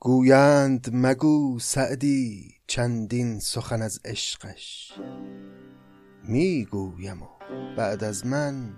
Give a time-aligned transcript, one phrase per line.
[0.00, 4.92] گویند مگو سعدی چندین سخن از عشقش.
[6.24, 7.28] می گویم و
[7.76, 8.72] بعد از من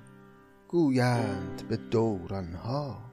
[0.69, 3.12] گویند به دورانها.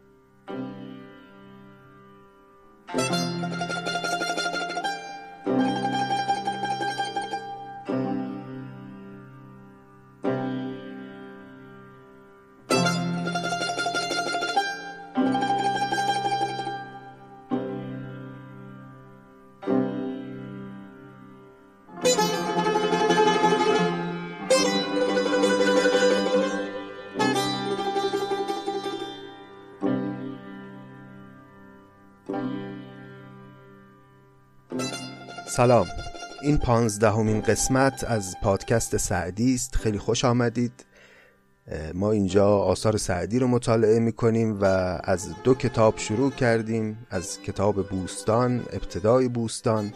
[35.58, 35.88] سلام.
[36.42, 39.76] این پانزدهمین قسمت از پادکست سعدی است.
[39.76, 40.86] خیلی خوش آمدید.
[41.94, 44.66] ما اینجا آثار سعدی رو مطالعه می کنیم و
[45.04, 49.94] از دو کتاب شروع کردیم از کتاب بوستان ابتدای بوستان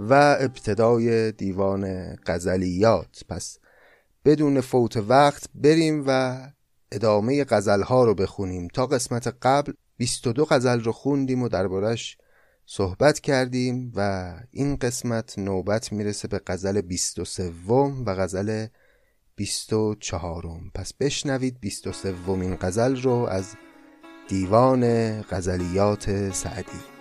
[0.00, 3.24] و ابتدای دیوان غزلیات.
[3.28, 3.58] پس
[4.24, 6.38] بدون فوت وقت بریم و
[6.92, 8.68] ادامه غزلها رو بخونیم.
[8.68, 12.18] تا قسمت قبل 22 غزل رو خوندیم و دربارش
[12.70, 17.52] صحبت کردیم و این قسمت نوبت می‌رسه به غزل 23
[18.06, 18.66] و غزل
[19.36, 20.42] 24
[20.74, 23.54] پس بشنوید 23 این غزل رو از
[24.28, 24.82] دیوان
[25.22, 26.97] غزلیات سعدی.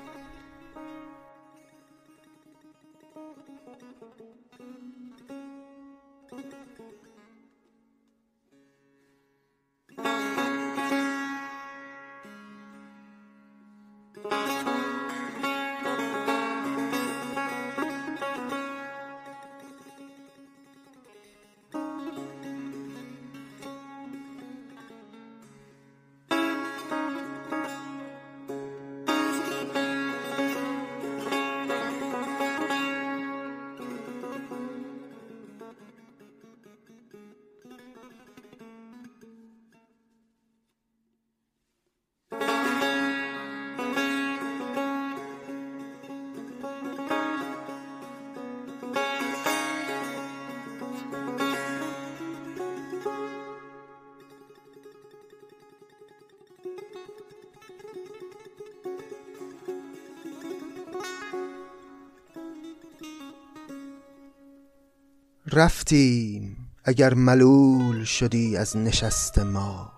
[65.57, 69.91] رفتیم اگر ملول شدی از نشست ما.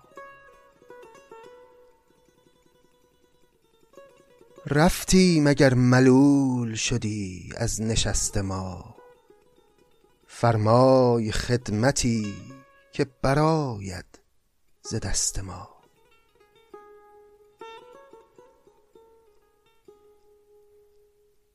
[4.66, 8.94] رفتیم اگر ملول شدی از نشست ما.
[10.26, 12.34] فرمای خدمتی
[12.92, 14.18] که براید
[14.82, 15.79] ز دست ما.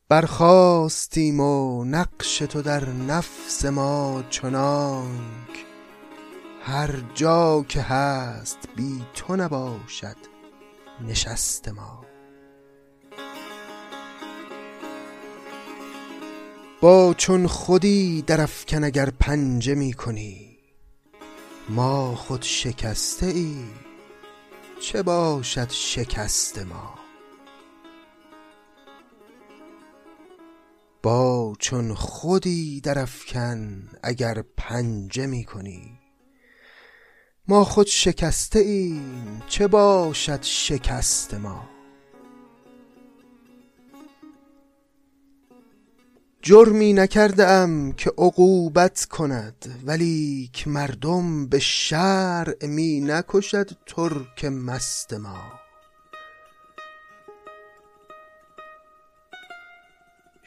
[0.09, 5.65] برخاستیم و نقش تو در نفس ما چنانک
[6.61, 10.15] هر جا که هست بی تو نباشد
[11.07, 12.05] نشست ما.
[16.81, 20.57] با چون خودی درفکن اگر پنجه می کنی
[21.69, 23.55] ما خود شکسته ای
[24.81, 27.04] چه باشد شکست ما؟
[31.05, 35.99] با چون خودی درفکن اگر پنجه می کنی
[37.47, 41.69] ما خود شکسته ایم چه باشد شکست ما؟
[46.41, 55.64] جرمی نکرده ام که عقوبت کند ولیک مردم به شرع می نکشد ترک مست ما.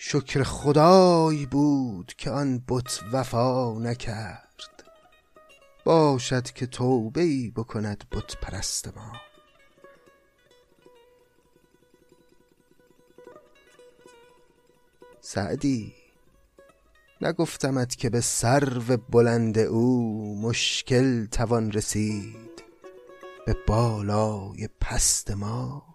[0.00, 4.84] شکر خدای بود که آن بت وفا نکرد.
[5.84, 9.12] باشد که توبه ای بکند بت پرست ما.
[15.20, 15.94] سعدی
[17.20, 22.62] نگفتمت که به سرو بلند او مشکل توان رسید.
[23.46, 25.88] به بالای پست ما.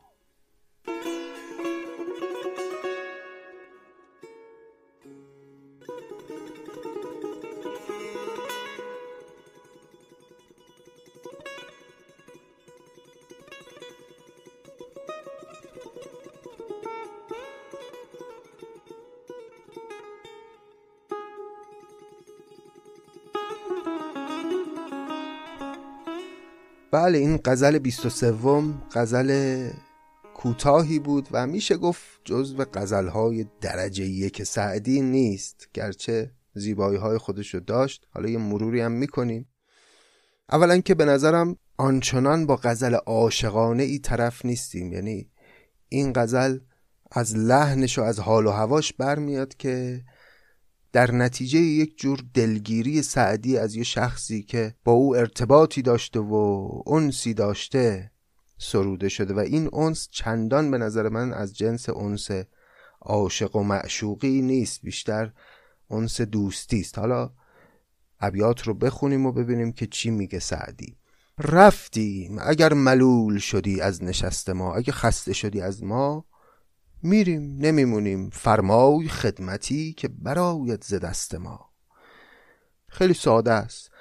[27.03, 28.33] بله این غزل 23
[28.93, 29.69] غزل
[30.33, 37.59] کوتاهی بود و میشه گفت جزو غزلهای درجه یک سعدی نیست گرچه زیبایی های خودشو
[37.59, 38.07] داشت.
[38.09, 39.49] حالا یه مروری هم می‌کنیم.
[40.51, 44.93] اولا که به نظرم آنچنان با غزل عاشقانه ای طرف نیستیم.
[44.93, 45.29] یعنی
[45.89, 46.59] این غزل
[47.11, 50.03] از لحنش و از حال و هواش برمیاد که
[50.93, 56.69] در نتیجه یک جور دلگیری سعدی از یه شخصی که با او ارتباطی داشته و
[56.87, 58.11] انسی داشته
[58.57, 59.33] سروده شده.
[59.33, 62.29] و این انس چندان به نظر من از جنس انس
[63.01, 65.31] عاشق و معشوقی نیست بیشتر
[65.91, 66.99] انس دوستی است.
[66.99, 67.31] حالا
[68.19, 70.97] ابیات رو بخونیم و ببینیم که چی میگه سعدی.
[71.39, 76.25] رفتیم اگر ملول شدی از نشست ما اگه خسته شدی از ما
[77.03, 78.29] میریم نمیمونیم.
[78.29, 81.69] فرمای خدمتی که برایت ز دست ما.
[82.87, 83.91] خیلی ساده است.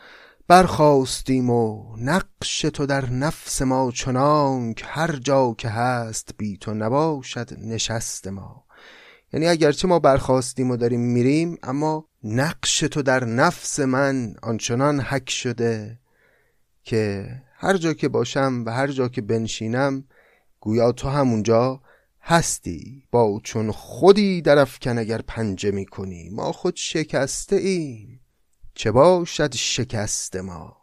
[0.48, 7.48] برخواستیم و نقش تو در نفس ما چنانک هر جا که هست بی تو نباشد
[7.58, 8.64] نشست ما.
[9.32, 15.30] یعنی اگرچه ما برخواستیم و داریم میریم اما نقش تو در نفس من آنچنان حک
[15.30, 15.98] شده
[16.82, 20.04] که هر جا که باشم و هر جا که بنشینم
[20.60, 21.80] گویا تو همونجا
[22.24, 28.20] هستی؟ با چون خودی در افکن اگر پنجه می‌کنی ما خود شکسته ایم.
[28.74, 30.76] چه باشد شکست ما؟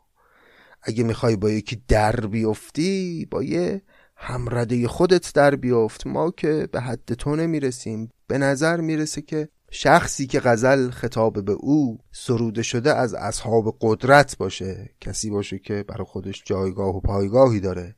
[0.81, 3.81] اگه می‌خوای با یکی در بیفتی با یه
[4.15, 6.07] همرده خودت در بیفت.
[6.07, 8.11] ما که به حد تو نمی‌رسیم.
[8.27, 14.37] به نظر می‌رسه که شخصی که غزل خطاب به او سروده شده از اصحاب قدرت
[14.37, 14.89] باشه.
[15.01, 17.95] کسی باشه که برای خودش جایگاه و پایگاهی داره.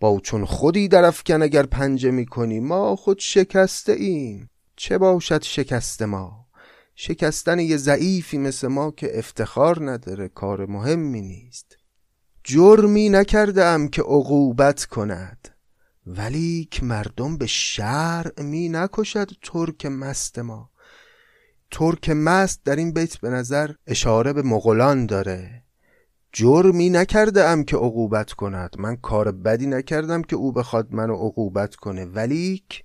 [0.00, 4.50] با چون خودی در افکن اگر پنجه می‌کنی ما خود شکسته ایم.
[4.76, 6.46] چه باشد شکست ما؟
[6.94, 11.76] شکستن یه ضعیفی مثل ما که افتخار نداره کار مهمی نیست.
[12.44, 15.48] جرمی نکردم که عقوبت کند
[16.06, 20.70] ولیک مردم به شرع می نکشد ترک مست ما.
[21.70, 25.62] ترک مست در این بیت به نظر اشاره به مغولان داره.
[26.32, 28.76] جرمی نکرده ام که عقوبت کند.
[28.78, 32.04] من کار بدی نکردم که او بخواد منو عقوبت کنه.
[32.04, 32.84] ولیک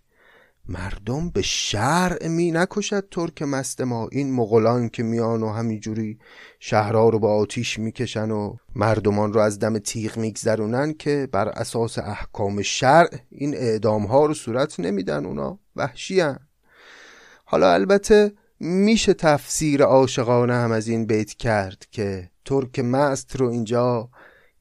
[0.70, 4.10] مردم به شرع می نکشد ترک مست ما.
[4.12, 6.20] این مغولان که میان و همینجوری
[6.60, 11.98] شهرها رو با آتیش می‌کشن و مردمان رو از دم تیغ میگذرونن که بر اساس
[12.00, 15.26] احکام شرع این اعدام ها رو صورت نمیدن.
[15.26, 16.24] اونا وحشی
[17.46, 24.10] حالا البته میشه تفسیر عاشقانه هم از این بیت کرد که ترک مست رو اینجا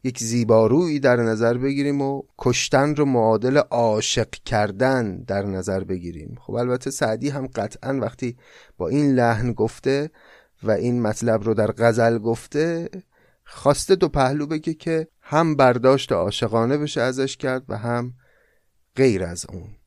[0.05, 6.39] یک زیبارویی در نظر بگیریم و کشتن رو معادل عاشق کردن در نظر بگیریم.
[6.41, 8.37] خب البته سعدی هم قطعا وقتی
[8.77, 10.11] با این لحن گفته
[10.63, 12.89] و این مطلب رو در غزل گفته
[13.45, 18.15] خواسته دو پهلو بگه که هم برداشت عاشقانه بشه ازش کرد و هم
[18.97, 19.80] غیر از اون.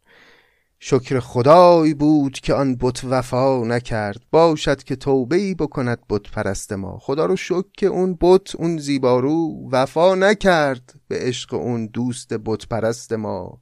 [0.85, 4.21] شکر خدای بود که آن بت وفا نکرد.
[4.31, 6.97] باشد که توبه ای بکند بت پرست ما.
[6.97, 12.67] خدا رو شکر که اون بت اون زیبارو وفا نکرد به عشق اون دوست بت
[12.67, 13.61] پرست ما.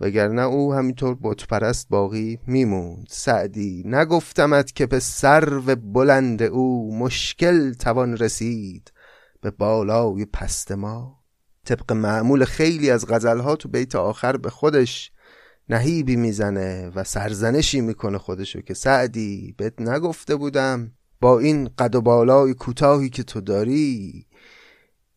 [0.00, 3.06] وگرنه او همینطور بت پرست باقی میموند.
[3.10, 8.92] سعدی نگفتمت که به سرو بلند او مشکل توان رسید
[9.40, 11.20] به بالای پست ما.
[11.64, 15.12] طبق معمول خیلی از غزلها تو بیت آخر به خودش
[15.70, 20.92] نهیبی می‌زنه و سرزنشی می‌کنه خودشو که سعدی بهت نگفته بودم.
[21.20, 24.26] با این قد و بالای کوتاهی که تو داری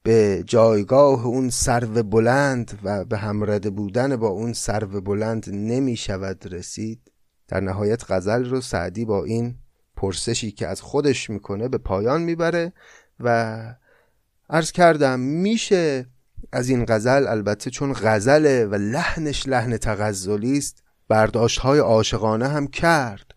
[0.04, 6.54] به جایگاه اون سرو بلند و به همرده بودن با اون سرو بلند نمی شود
[6.54, 7.12] رسید.
[7.48, 9.56] در نهایت غزل رو سعدی با این
[9.96, 12.74] پرسشی که از خودش می‌کنه به پایان می‌بره
[13.20, 13.60] و
[14.50, 16.06] عرض کردم میشه
[16.54, 22.68] از این غزل البته چون غزله و لحنش لحن تغزلی است برداشت های عاشقانه هم
[22.68, 23.32] کرد.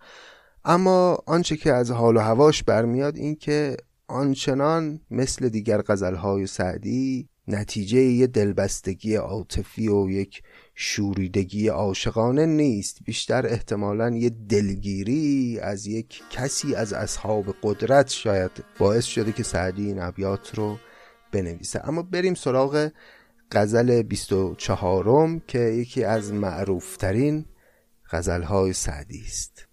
[0.65, 3.77] اما آنچه که از حال و هواش برمیاد این که
[4.09, 5.83] آنچنان مثل دیگر
[6.17, 10.43] های سعدی نتیجه یه دلبستگی عاطفی و یک
[10.75, 12.99] شوریدگی عاشقانه نیست.
[13.05, 19.87] بیشتر احتمالا یه دلگیری از یک کسی از اصحاب قدرت شاید باعث شده که سعدی
[19.87, 20.79] این ابیات رو
[21.33, 21.89] بنویسه.
[21.89, 22.91] اما بریم سراغ
[23.53, 27.45] غزل 24 که یکی از معروفترین
[28.11, 29.66] غزلهای سعدی است.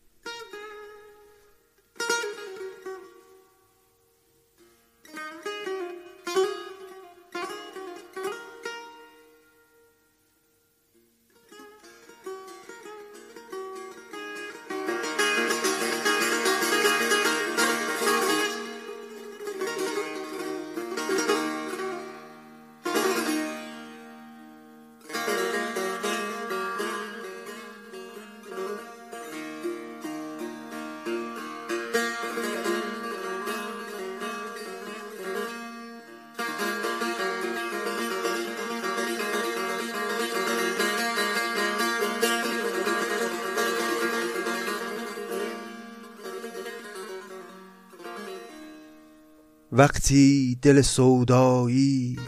[49.84, 52.20] وقتی دل سودایی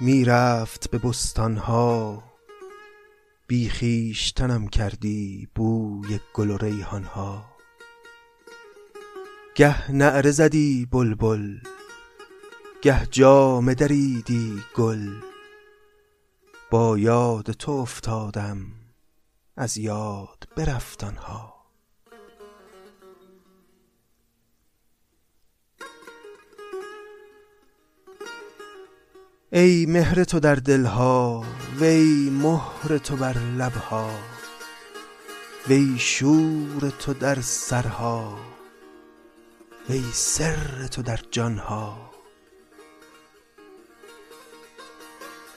[0.00, 2.22] می‌رفت به بستانها
[3.46, 7.44] بی خویشتنم کردی بوی گل و ریحانها.
[9.54, 11.58] گه نعره زدی بلبل
[12.82, 15.10] گه جامه دریدی گل.
[16.70, 18.66] با یاد تو افتادم
[19.56, 21.04] از یاد برفت
[29.56, 31.44] ای مهر تو در دلها
[31.80, 34.10] وی مهر تو بر لبها
[35.68, 38.38] وی شور تو در سرها
[39.88, 42.10] وی سر تو در جانها.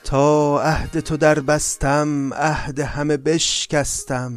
[0.04, 4.34] تا عهد تو در بستم عهد همه بشکستم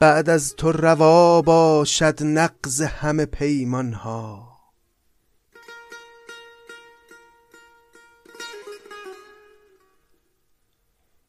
[0.00, 4.49] بعد از تو روا باشد نقض همه پیمانها.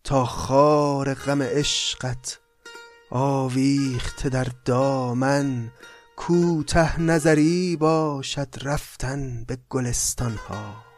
[0.03, 2.39] تا خار غم عشقت
[3.09, 5.71] آویخته در دامن
[6.17, 10.91] کوته نظری باشد رفتن به گلستان ها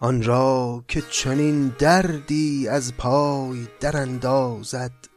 [0.00, 5.08] آن را که چنین دردی از پای دراندازد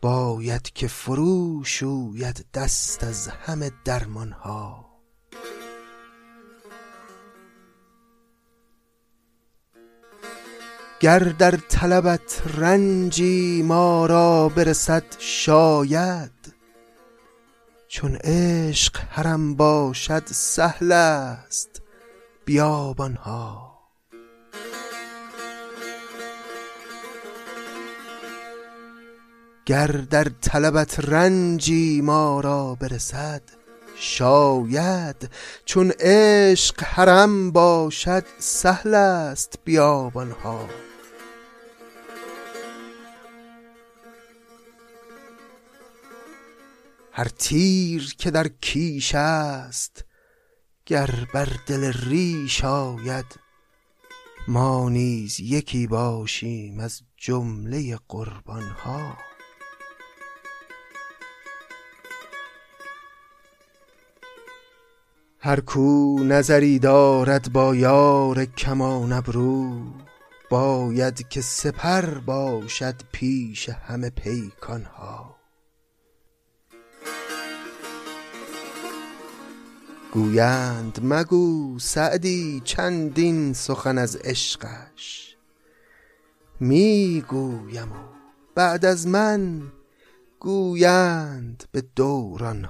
[0.00, 4.85] باید که فرو شوید دست از همه درمان ها
[11.00, 16.54] گر در طلبت رنجی ما را برسد شاید
[17.88, 21.82] چون عشق حرم باشد سهل است
[22.44, 23.78] بیابانها
[29.66, 33.42] گر در طلبت رنجی ما را برسد
[33.96, 35.30] شاید
[35.64, 40.85] چون عشق حرم باشد سهل است بیابانها
[47.18, 50.04] هر تیر که در کیش است
[50.86, 53.40] گر بر دل ریش آید
[54.48, 59.18] ما نیز یکی باشیم از جمله قربانها.
[65.38, 69.82] هر کو نظری دارد با یار کمان ابرو
[70.50, 75.35] باید که سپر باشد پیش همه پیکان ها
[80.16, 85.36] گویند مگو سعدی چندین سخن از عشقش.
[86.60, 88.04] می گویم و
[88.54, 89.62] بعد از من
[90.40, 92.64] گویند به دوران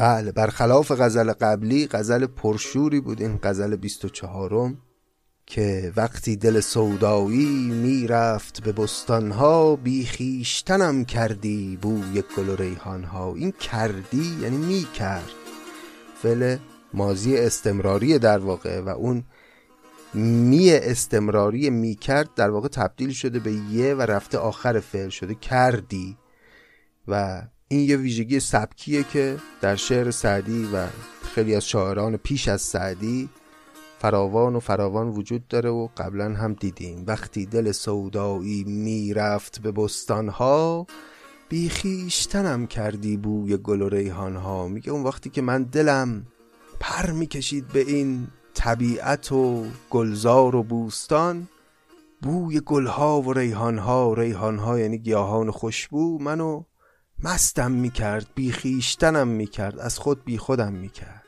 [0.00, 3.22] بله برخلاف غزل قبلی غزل پرشوری بود.
[3.22, 4.74] این غزل 24
[5.46, 13.34] که وقتی دل سودایی می‌رفت به بستانها بیخیشتنم کردی بوی گل و ریحانها.
[13.34, 15.30] این کردی یعنی می‌کرد.
[16.22, 16.56] فعل
[16.94, 19.24] مازی استمراری در واقع و اون
[20.14, 26.16] می استمراری می‌کرد در واقع تبدیل شده به یه و رفته آخر فعل شده کردی
[27.08, 27.42] و
[27.72, 30.86] این یه ویژگی سبکیه که در شعر سعدی و
[31.22, 33.28] خیلی از شاعران پیش از سعدی
[33.98, 37.04] فراوان و فراوان وجود داره و قبلا هم دیدیم.
[37.06, 40.86] وقتی دل سودایی می‌رفت به بستانها
[41.48, 44.68] بیخیشتنم کردی بوی گل و ریحانها.
[44.68, 46.26] میگه اون وقتی که من دلم
[46.80, 51.48] پر می‌کشید به این طبیعت و گلزار و بوستان
[52.22, 56.64] بوی گلها و ریحانها ریحانها یعنی گیاهان خوشبو منو
[57.24, 61.24] مستم می‌کرد بیخیشتنم می‌کرد از خود بی خودم می‌کرد.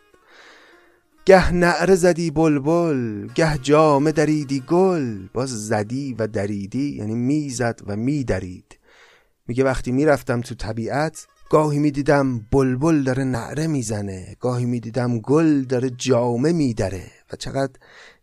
[1.25, 7.97] گه نعره زدی بلبل گه جامه دریدی گل باز زدی و دریدی یعنی می‌زد و
[7.97, 8.79] میدرید.
[9.47, 15.91] میگه وقتی می‌رفتم تو طبیعت گاهی می‌دیدم بلبل داره نعره می‌زنه گاهی می‌دیدم گل داره
[15.91, 17.11] جامه میدره.
[17.33, 17.73] و چقدر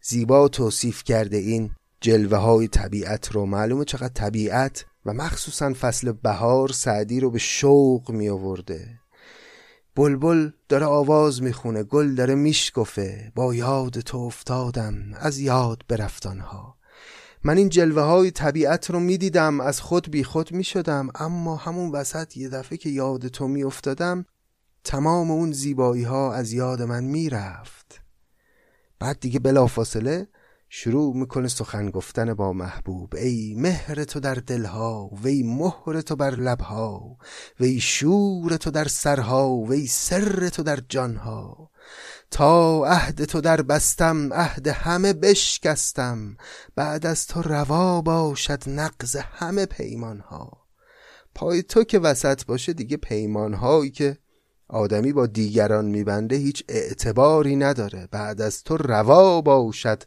[0.02, 1.72] زیبا توصیف کرده این
[2.02, 3.46] جلوه های طبیعت رو.
[3.46, 9.00] معلومه چقدر طبیعت و مخصوصا فصل بهار سعدی رو به شوق می آورده.
[9.96, 16.76] بلبل داره آواز می‌خونه گل داره میشکفه با یاد تو افتادم از یاد برفتانها
[17.44, 21.92] من این جلوه های طبیعت رو می‌دیدم از خود بی خود می شدم اما همون
[21.92, 24.26] وسط یه دفعه که یاد تو می افتادم
[24.84, 28.02] تمام اون زیبایی ها از یاد من می‌رفت
[29.00, 30.28] بعد دیگه بلافاصله
[30.72, 33.16] شروع می‌کنه سخن گفتن با محبوب.
[33.16, 37.18] ای مهر تو در دلها وی مهر تو بر لبها
[37.60, 41.70] وی شور تو در سرها وی سر تو در جانها.
[42.32, 46.38] تا عهد تو در بستم عهد همه بشکستم.
[46.76, 50.66] بعد از تو روا باشد نقض همه پیمانها.
[51.36, 54.18] پای تو که وسط باشه دیگه پیمانهایی که
[54.68, 58.08] آدمی با دیگران میبنده هیچ اعتباری نداره.
[58.12, 60.04] بعد از تو روا باشد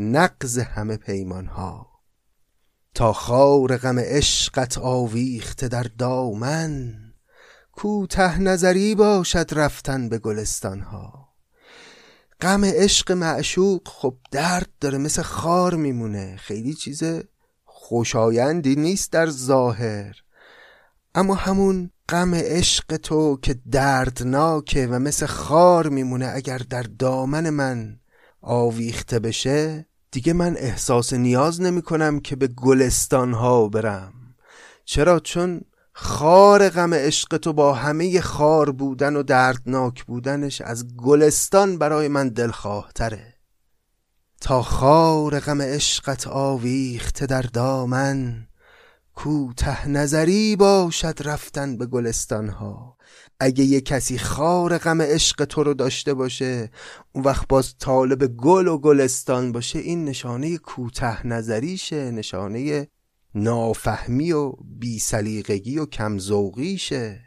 [0.00, 1.86] نقض همه پیمان ها
[2.94, 6.94] تا خار غم عشقت آویخته در دامن
[7.72, 11.28] کوته نظری باشد رفتن به گلستان ها
[12.40, 16.36] غم عشق معشوق خب درد داره مثل خار میمونه.
[16.36, 17.02] خیلی چیز
[17.64, 20.22] خوشایندی نیست در ظاهر.
[21.14, 28.00] اما همون غم عشق تو که دردناکه و مثل خار میمونه اگر در دامن من
[28.40, 34.12] آویخته بشه دیگه من احساس نیاز نمی کنم که به گلستان ها برم.
[34.84, 35.60] چرا؟ چون
[35.92, 42.28] خار غم عشق تو با همه خار بودن و دردناک بودنش از گلستان برای من
[42.28, 43.34] دلخواه تره
[44.40, 48.48] تا خار غم عشقت آویخته در دامن
[49.14, 52.97] کوته نظری باشد رفتن به گلستان ها
[53.40, 56.70] اگه یه کسی خار غم عشق تو رو داشته باشه
[57.12, 62.88] اون وقت باز طالب گل و گلستان باشه این نشانه کوته نظریشه نشانه
[63.34, 67.20] نافهمی و بیسلیقگی و کمزوقیشه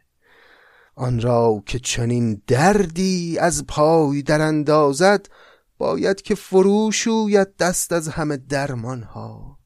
[0.95, 5.27] آن را که چنین دردی از پای در اندازد
[5.77, 9.57] باید که فروشوید دست از همه درمان ها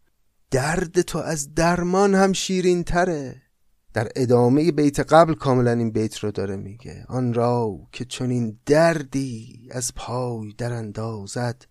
[0.51, 3.44] درد تو از درمان هم شیرین تره
[3.95, 7.05] در ادامه بیت قبل کاملا این بیت رو داره میگه.
[7.07, 11.65] آن را که چون این دردی از پای در اندازد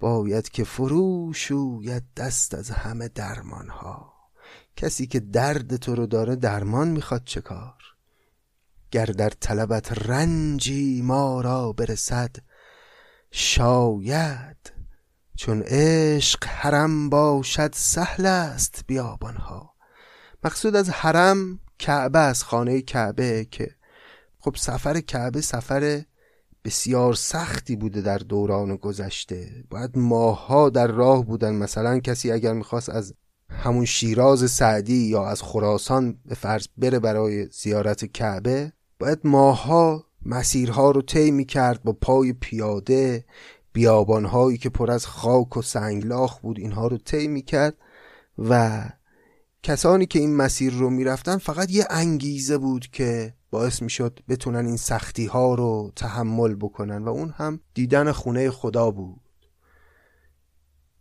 [0.00, 4.12] باید که فروشوید دست از همه درمان ها
[4.76, 7.82] کسی که درد تو رو داره درمان می‌خواد چه کار؟
[8.90, 12.36] گر در طلبت رنجی ما را برسد
[13.30, 14.72] شاید
[15.36, 19.73] چون عشق حرم باشد سهل است بیابانها.
[20.44, 23.70] مقصود از حرم کعبه از خانه کعبه که
[24.38, 26.02] خب سفر کعبه سفر
[26.64, 29.64] بسیار سختی بوده در دوران گذشته.
[29.70, 31.54] باید ماها در راه بودن.
[31.54, 33.14] مثلا کسی اگر می‌خواست از
[33.50, 40.90] همون شیراز سعدی یا از خراسان به فرض بره برای زیارت کعبه باید ماها مسیرها
[40.90, 43.24] رو طی می‌کرد با پای پیاده
[43.72, 47.74] بیابانهایی که پر از خاک و سنگلاخ بود اینها رو طی می‌کرد
[48.38, 48.84] و
[49.64, 54.76] کسانی که این مسیر رو می‌رفتن فقط یه انگیزه بود که باعث می‌شد بتونن این
[54.76, 59.20] سختی ها رو تحمل بکنن و اون هم دیدن خونه خدا بود.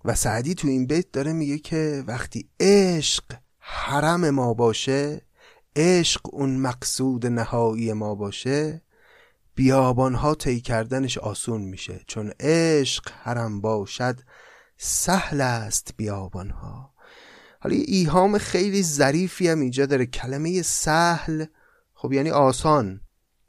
[0.06, 3.23] و سعدی تو این بیت داره میگه که وقتی عشق
[3.60, 5.21] حرم ما باشه
[5.76, 8.82] عشق اون مقصود نهایی ما باشه
[9.56, 12.02] بیابان ها طی کردنش آسون میشه.
[12.08, 14.19] چون عشق حرم باشد
[14.78, 16.92] سهل است بیابان ها
[17.63, 20.06] حالا یه ایهام خیلی ظریفی هم اینجا داره.
[20.06, 21.45] کلمه سهل
[21.93, 23.02] خب یعنی آسان.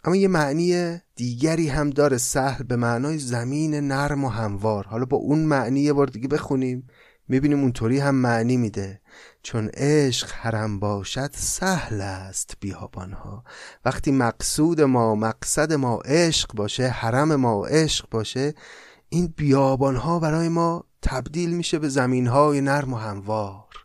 [0.04, 2.18] اما یه معنی دیگری هم داره.
[2.18, 4.86] سهل به معنای زمین نرم و هموار.
[4.86, 6.88] حالا با اون معنی یه بار دیگه بخونیم
[7.28, 9.00] می‌بینیم اونطوری هم معنی میده.
[9.42, 13.44] چون عشق حرم باشد سهل است بیابانها.
[13.84, 18.54] وقتی مقصود ما مقصد ما عشق باشه حرم ما عشق باشه
[19.08, 23.83] این بیابانها برای ما تبدیل میشه به زمینهای نرم و هموار.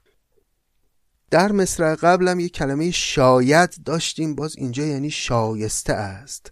[1.31, 6.51] در مصرع قبلم یک کلمه شاید داشتیم باز اینجا یعنی شایسته است.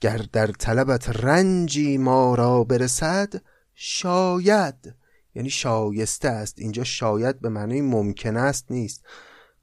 [0.00, 3.34] گر در طلبت رنجی ما را برسد
[3.74, 4.94] شاید
[5.34, 6.58] یعنی شایسته است.
[6.58, 9.04] اینجا شاید به معنی ممکن است نیست.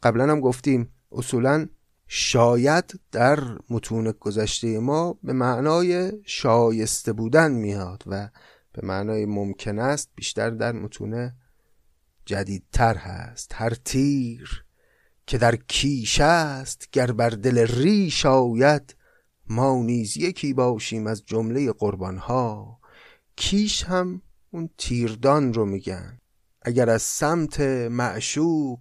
[0.03, 1.67] قبلا هم گفتیم اصولا
[2.07, 8.29] شاید در متون گذشته ما به معنای شایسته بودن میاد و
[8.73, 11.31] به معنای ممکن است بیشتر در متون
[12.25, 14.65] جدیدتر هست هر تیر
[15.27, 18.95] که در کیش است گر بر دل ریش آید
[19.49, 22.79] ما نیز یکی باشیم از جمله قربان ها
[23.35, 26.19] کیش هم اون تیردان رو میگن
[26.61, 27.59] اگر از سمت
[27.91, 28.79] معشوق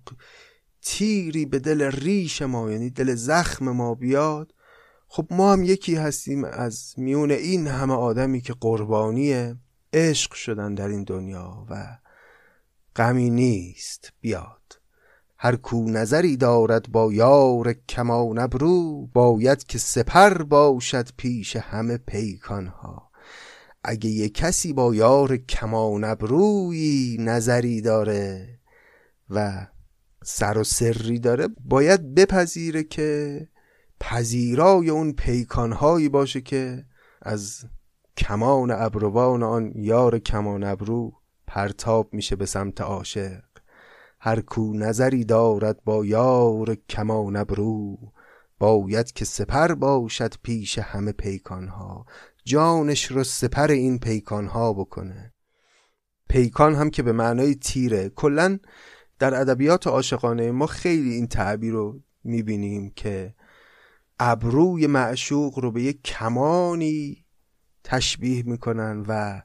[0.82, 4.54] تیری به دل ریش ما یعنی دل زخم ما بیاد
[5.08, 9.54] خب ما هم یکی هستیم از میون این همه آدمی که قربانی
[9.92, 11.98] عشق شدن در این دنیا و
[12.96, 14.62] غمی نیست بیاد.
[15.38, 22.66] هر کو نظری دارد با یار کمان ابرو باید که سپر باشد پیش همه پیکان
[22.66, 23.10] ها
[23.84, 28.48] اگه یه کسی با یار کمان ابرویی نظری داره
[29.30, 29.66] و
[30.24, 33.40] سر و سری داره باید بپذیره که
[34.00, 36.84] پذیرای اون پیکانهایی باشه که
[37.22, 37.64] از
[38.16, 41.12] کمان ابروان آن یار کمان ابرو
[41.52, 43.42] پرتاب میشه به سمت عاشق.
[44.20, 47.98] هر کو نظری دارد با یار کمان ابرو
[48.58, 52.06] باید که سپر باشد پیش همه پیکانها.
[52.44, 55.34] جانش رو سپر این پیکانها بکنه.
[56.28, 58.08] پیکان هم که به معنای تیره.
[58.08, 58.58] کلا
[59.18, 63.34] در ادبیات عاشقانه ما خیلی این تعبیر رو می‌بینیم که
[64.18, 67.24] ابروی معشوق رو به یک کمانی
[67.84, 69.42] تشبیه می‌کنن و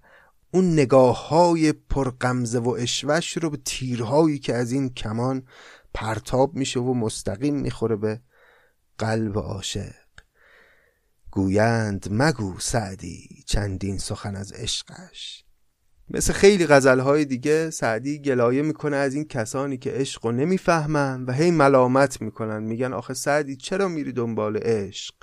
[0.51, 5.43] اون نگاه های پرقمزه و اشوش رو به تیرهایی که از این کمان
[5.93, 8.21] پرتاب میشه و مستقیم می‌خوره به
[8.97, 9.93] قلب عاشق.
[11.31, 15.43] گویند مگو سعدی چندین سخن از عشقش.
[16.09, 21.31] مثل خیلی غزلهای دیگه سعدی گلایه می‌کنه از این کسانی که عشق رو نمی‌فهمن و
[21.31, 22.63] هی ملامت می‌کنن.
[22.63, 25.15] میگن آخه سعدی چرا میری دنبال عشق؟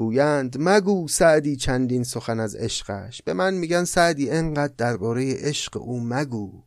[0.00, 3.22] گویند مگو سعدی چندین سخن از عشقش.
[3.22, 6.62] به من میگن سعدی انقدر درباره عشق او مگو.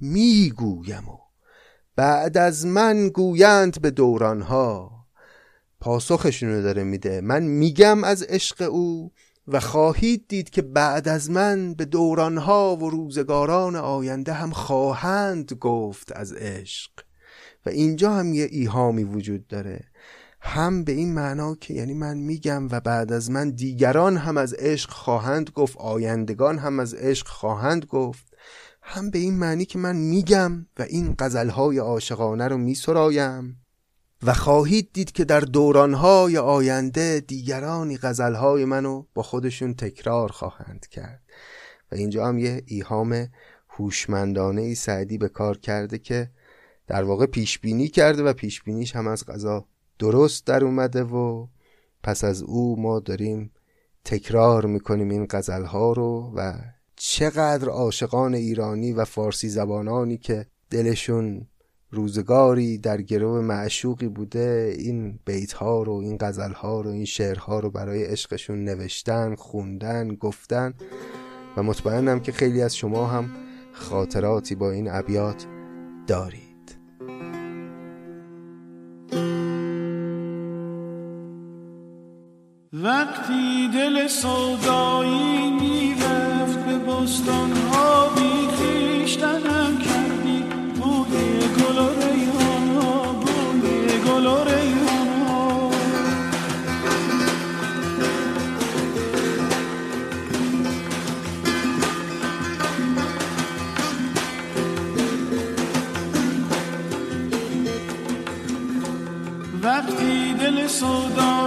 [0.00, 1.18] می‌گویم و
[1.96, 4.90] بعد از من گویند به دورانها.
[5.80, 7.20] پاسخشونو داره میده.
[7.20, 9.12] من میگم از عشق او
[9.48, 16.12] و خواهید دید که بعد از من به دورانها و روزگاران آینده هم خواهند گفت
[16.12, 16.90] از عشق.
[17.66, 19.91] و اینجا هم یه ایهامی وجود داره.
[20.44, 24.54] هم به این معنا که یعنی من میگم و بعد از من دیگران هم از
[24.54, 28.34] عشق خواهند گفت آیندگان هم از عشق خواهند گفت
[28.82, 33.58] هم به این معنی که من میگم و این غزلهای عاشقانه رو میسرایم.
[34.22, 41.22] و خواهید دید که در دورانهای آینده دیگرانی غزلهای منو با خودشون تکرار خواهند کرد.
[41.92, 43.28] و اینجا هم یه ایهام
[43.68, 46.30] هوشمندانه ای سعدی به کار کرده که
[46.86, 49.66] در واقع پیش بینی کرده و پیش بینیش هم از غذا
[50.02, 51.46] درست در اومده و
[52.02, 53.50] پس از او ما داریم
[54.04, 56.54] تکرار می‌کنیم این غزلها رو و
[56.96, 61.46] چقدر عاشقان ایرانی و فارسی زبانانی که دلشون
[61.90, 67.38] روزگاری در گرو معشوقی بوده این بیت ها رو این غزل ها رو این شعر
[67.38, 70.74] ها رو برای عشقشون نوشتن خوندن گفتن
[71.56, 73.30] و مطمئنم که خیلی از شما هم
[73.72, 75.46] خاطراتی با این ابیات
[76.06, 76.41] دارید.
[82.74, 90.42] وقتی دل سودایی می‌رفت به بستان ها بی خیشتنم کردی
[90.80, 95.70] بوی گل و ریحان ها بوی گل و ریحان ها.
[109.62, 111.41] وقتی دل سودایی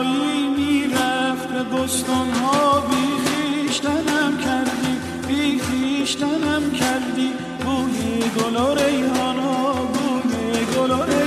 [1.86, 7.34] بستان ها بی خیشتنم کردی بی خیشتنم کردی.
[7.66, 11.25] بوی گل و ریحان ها بوی گل و ریحان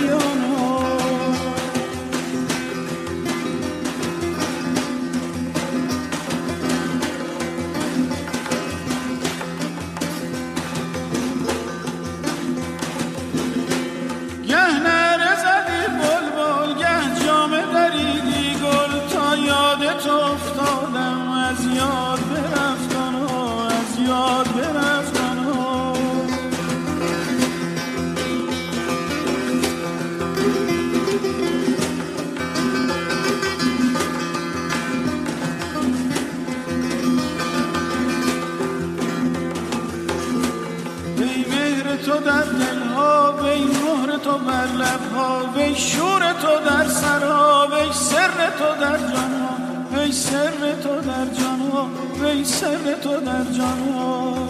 [44.99, 49.57] لبها وی شور تو در سرا وی سر تو در جانها
[49.93, 51.89] وی سر تو در جانها
[52.23, 54.49] وی سر تو در جانها.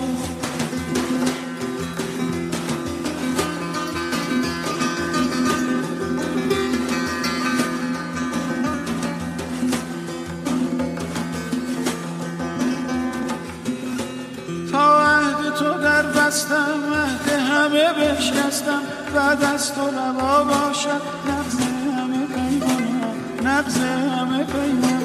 [16.29, 18.98] بستم مهد همه بشکستم.
[19.15, 21.59] بعد از تو روا باشد نبز
[21.97, 23.13] همه پیمان ها
[23.45, 24.98] نبز همه پیمان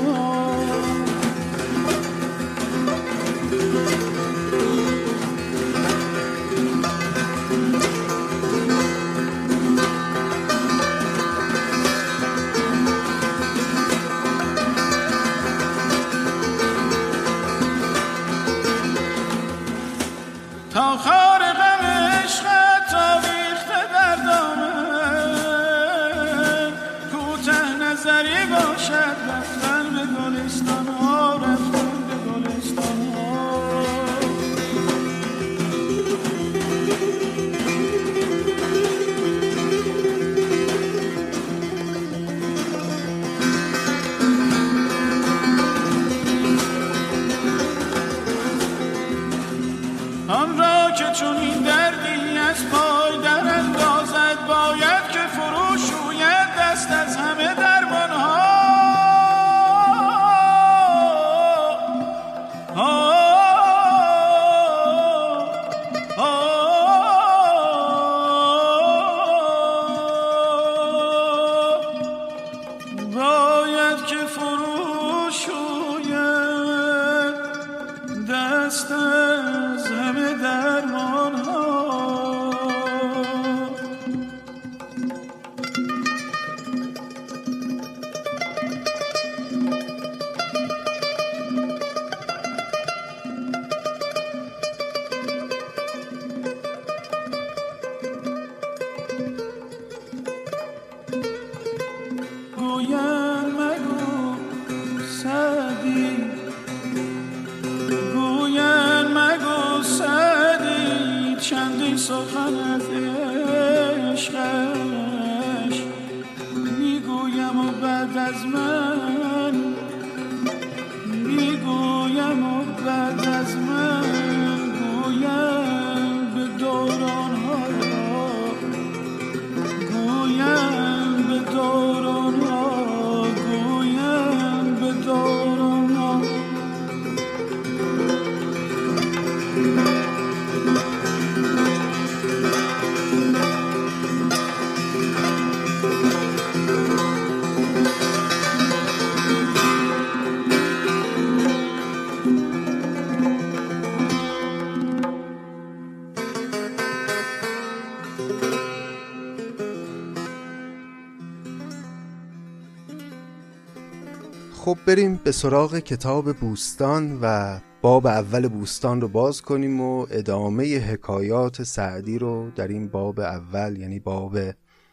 [164.87, 171.63] بریم به سراغ کتاب بوستان و باب اول بوستان رو باز کنیم و ادامه حکایات
[171.63, 174.37] سعدی رو در این باب اول یعنی باب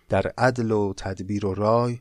[0.09, 1.99] در عدل و تدبیر و رای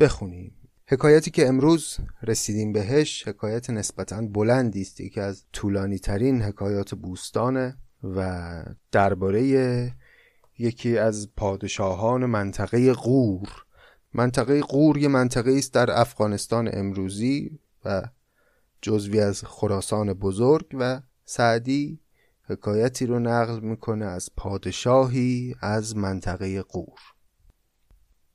[0.00, 0.52] بخونیم.
[0.88, 7.76] حکایتی که امروز رسیدیم بهش حکایت نسبتا بلندی است که از طولانی ترین حکایات بوستانه
[8.02, 8.52] و
[8.92, 9.92] درباره
[10.58, 13.65] یکی از پادشاهان منطقه غور
[14.14, 18.02] منطقه قور یه منطقه است در افغانستان امروزی و
[18.82, 22.00] جزوی از خراسان بزرگ و سعدی
[22.42, 26.98] حکایتی رو نقل می‌کنه از پادشاهی از منطقه قور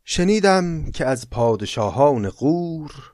[0.03, 3.13] شنیدم که از پادشاهان قور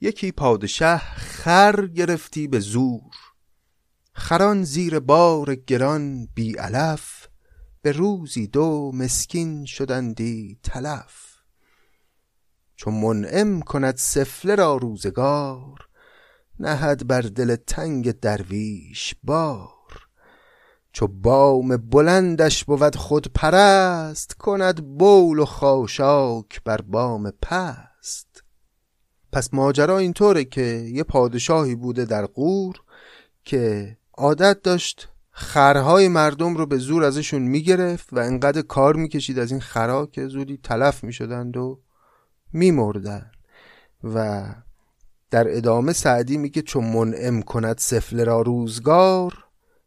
[0.00, 3.14] یکی پادشه خر گرفتی به زور
[4.12, 7.28] خران زیر بار گران بی علف
[7.82, 11.29] به روزی دو مسکین شدندی تلف.
[12.80, 15.88] چون منعم کند سفله را روزگار
[16.60, 20.06] نهد بر دل تنگ درویش بار.
[20.92, 28.44] چو بام بلندش بود خود پرست کند بول و خاشاک بر بام پست.
[29.32, 32.76] پس ماجرا اینطوره که یه پادشاهی بوده در قور
[33.44, 39.50] که عادت داشت خرهای مردم رو به زور ازشون می‌گرفت و انقدر کار می‌کشید از
[39.50, 41.80] این خرها که زودی تلف می‌شدند و
[42.52, 43.30] میمردن
[44.04, 44.44] و
[45.30, 49.44] در ادامه سعدی میگه چون منعم کند سفله را روزگار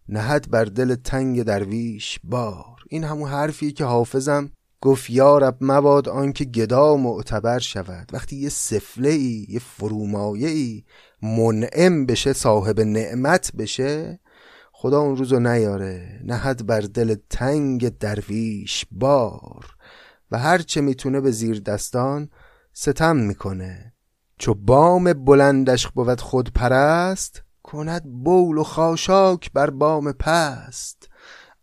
[0.09, 2.75] نهد بر دل تنگ درویش بار.
[2.89, 8.09] این همون حرفیه که حافظم گفت یارب مباد آنکه گدا معتبر شود.
[8.13, 10.83] وقتی یه سفله ای یه فرومایه ای
[11.21, 14.19] منعم بشه صاحب نعمت بشه
[14.71, 16.19] خدا اون روزو نیاره.
[16.23, 19.65] نهد بر دل تنگ درویش بار.
[20.31, 22.29] و هرچه می‌تونه به زیر دستان
[22.73, 23.93] ستم می‌کنه.
[24.37, 31.09] چو بام بلندش بود خود پرست کند بول و خاشاک بر بام پست.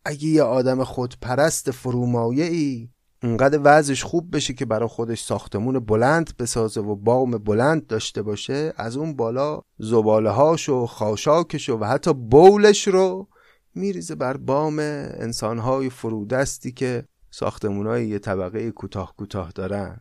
[0.05, 2.89] اگه یه آدم خودپرست فرومایه ای
[3.23, 8.73] اونقدر وضعش خوب بشه که برای خودش ساختمون بلند بسازه و بام بلند داشته باشه
[8.77, 13.29] از اون بالا زباله هاش و خاشاکش و حتی بولش رو
[13.75, 20.01] میریزه بر بام انسانهای فرودستی که ساختمونای یه طبقه کوتاه کوتاه دارن.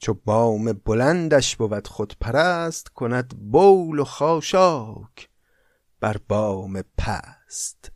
[0.00, 5.28] چو بام بلندش بود پرست کند بول و خاشاک
[6.00, 7.92] بر بام پست.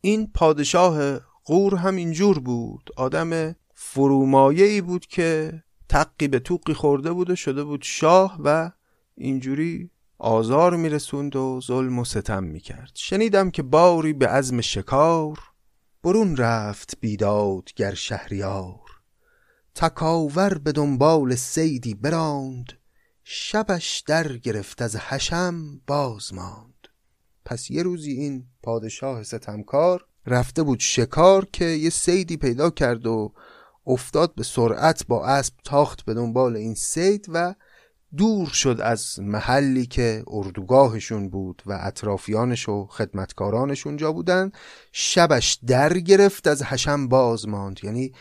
[0.00, 2.90] این پادشاه قور هم اینجور بود.
[2.96, 8.70] آدم فرومایه ای بود که تقی به توقی خورده بود و شده بود شاه و
[9.14, 12.92] اینجوری آزار میرسوند و ظلم و ستم می‌کرد.
[12.94, 15.38] شنیدم که باری به عزم شکار
[16.04, 18.81] برون رفت بیداد گر شهریار.
[19.74, 22.72] تکاور به دنبال سیدی براند
[23.24, 26.88] شبش در گرفت از حشم باز ماند.
[27.44, 33.32] پس یه روزی این پادشاه ستمکار رفته بود شکار که یه سیدی پیدا کرد و
[33.86, 37.54] افتاد به سرعت با اسب تاخت به دنبال این سید و
[38.16, 44.52] دور شد از محلی که اردوگاهشون بود و اطرافیانش و خدمتکارانش اونجا بودن.
[44.92, 47.80] شبش در گرفت از حشم باز ماند.
[47.82, 48.12] یعنی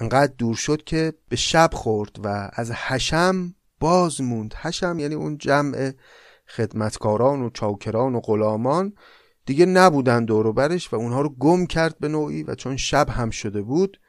[0.00, 4.54] انقدر دور شد که به شب خورد و از حشم باز موند.
[4.54, 5.92] حشم یعنی اون جمع
[6.48, 8.92] خدمتکاران و چاکران و غلامان
[9.46, 13.30] دیگه نبودن دور برش و اونها رو گم کرد به نوعی و چون شب هم
[13.30, 14.00] شده بود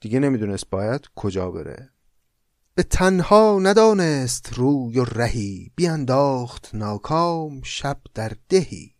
[0.00, 1.90] دیگه نمی‌دونست باید کجا بره.
[2.74, 8.94] به تنها ندانست روی و رهی بیانداخت ناکام شب در دهی.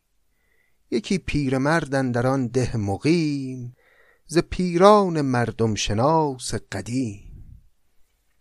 [0.91, 3.75] یکی پیرمردن در آن ده مقیم
[4.33, 7.65] ز پیران مردم شناس قدیم.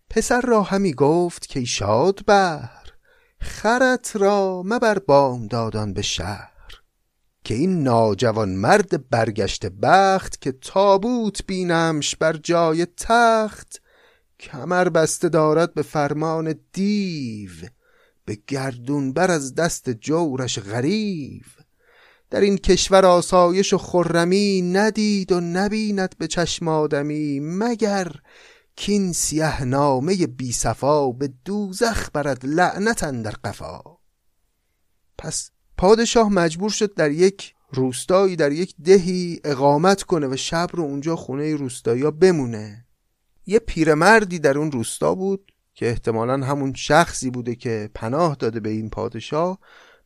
[0.10, 2.70] پسر را همی گفت که شاد بر
[3.42, 6.82] خرت را مبر بام دادان به شهر.
[7.44, 13.82] که این ناجوان مرد برگشت بخت که تابوت بینمش بر جای تخت
[14.40, 17.52] کمر بسته دارد به فرمان دیو
[18.26, 21.61] به گردون بر از دست جورش غریو.
[22.32, 28.12] در این کشور آسایش و خرمی ندید و نبیند به چشم آدمی مگر
[28.76, 33.82] کین سیه نامه بی صفا به دوزخ برد لعنت در قفا.
[35.18, 40.84] پس پادشاه مجبور شد در یک روستایی در یک دهی اقامت کنه و شب رو
[40.84, 42.86] اونجا خونه روستایی بمونه.
[43.46, 48.70] یه پیرمردی در اون روستا بود که احتمالا همون شخصی بوده که پناه داده به
[48.70, 49.60] این پادشاه.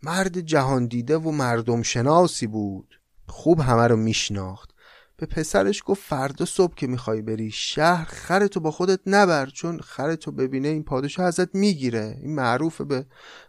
[0.03, 2.99] مرد جهان دیده و مردم شناسی بود.
[3.27, 4.69] خوب همه رو میشناخت.
[5.17, 10.31] به پسرش گفت فردا صبح که می‌خوای بری شهر خرتو با خودت نبر چون خرتو
[10.31, 12.17] ببینه این پادشاه ازت می‌گیره.
[12.21, 13.05] این معروفه به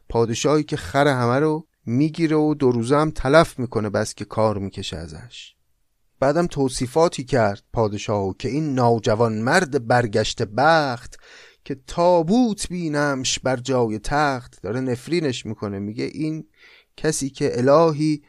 [0.09, 4.59] پادشاهی که خر همه رو می‌گیره و دو روزه هم تلف می‌کنه بس که کار
[4.59, 5.55] می‌کشه ازش.
[6.21, 11.17] بعدم توصیفاتی کرد پادشاهو که این ناجوان مرد برگشت بخت
[11.67, 15.79] که تابوت بینمش بر جای تخت داره نفرینش می‌کنه.
[15.79, 16.45] میگه این
[16.97, 18.23] کسی که الهی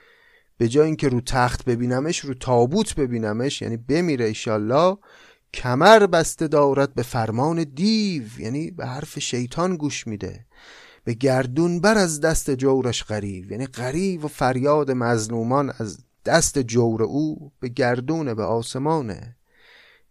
[0.57, 4.97] به جای اینکه رو تخت ببینمش رو تابوت ببینمش یعنی بمیره ایشالله
[5.53, 10.45] کمر بسته دارد به فرمان دیو یعنی به حرف شیطان گوش میده.
[11.03, 17.03] به گردون بر از دست جورش غریب یعنی غریب و فریاد مظلومان از دست جور
[17.03, 19.36] او به گردون به آسمانه.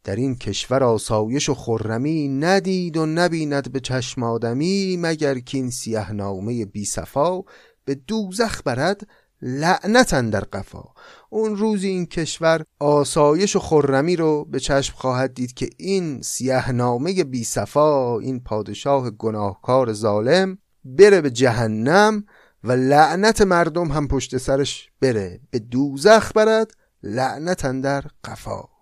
[0.06, 6.12] در این کشور آسایش و خرمی ندید و نبیند به چشم آدمی مگر کین سیه
[6.12, 7.42] نامه بی صفا
[7.84, 9.08] به دوزخ برد
[9.42, 10.84] لعنتن در قفا.
[11.30, 16.72] اون روزی این کشور آسایش و خرمی رو به چشم خواهد دید که این سیه
[16.72, 22.24] نامه بی صفا این پادشاه گناهکار ظالم بره به جهنم
[22.64, 25.40] و لعنت مردم هم پشت سرش بره.
[25.50, 26.70] به دوزخ برد
[27.02, 28.75] لعنت در قفا.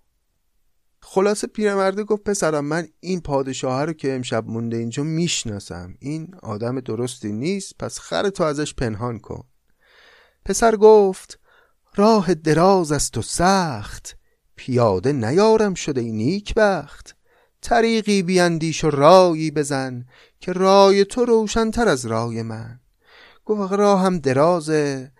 [1.14, 5.94] خلاصه پیرمرده گفت پسرم من این پادشاه رو که امشب مونده اینجا می‌شناسم.
[5.98, 9.44] این آدم درستی نیست پس خر تو ازش پنهان کن.
[10.44, 11.38] پسر گفت
[11.96, 14.16] راه دراز است و سخت.
[14.56, 17.16] پیاده نیارم شده این نیک بخت
[17.60, 20.06] طریقی بیاندیش و رایی بزن
[20.40, 22.80] که رای تو روشنتر از رای من.
[23.44, 25.12] گفت راه هم درازه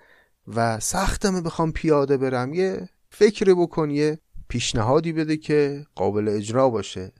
[0.46, 2.54] و سختمه بخوام پیاده برم.
[2.54, 4.18] یه فکر بکن یه
[4.48, 7.12] پیشنهادی بده که قابل اجرا باشه.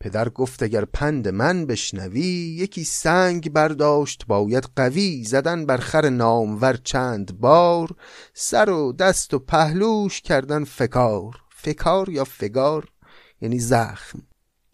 [0.00, 6.76] پدر گفت اگر پند من بشنوی یکی سنگ برداشت باید قوی زدن بر خر نامور
[6.76, 7.88] چند بار.
[8.34, 11.36] سر و دست و پهلوش کردن فکار.
[11.50, 12.88] فکار یا فگار؟
[13.40, 14.22] یعنی زخم.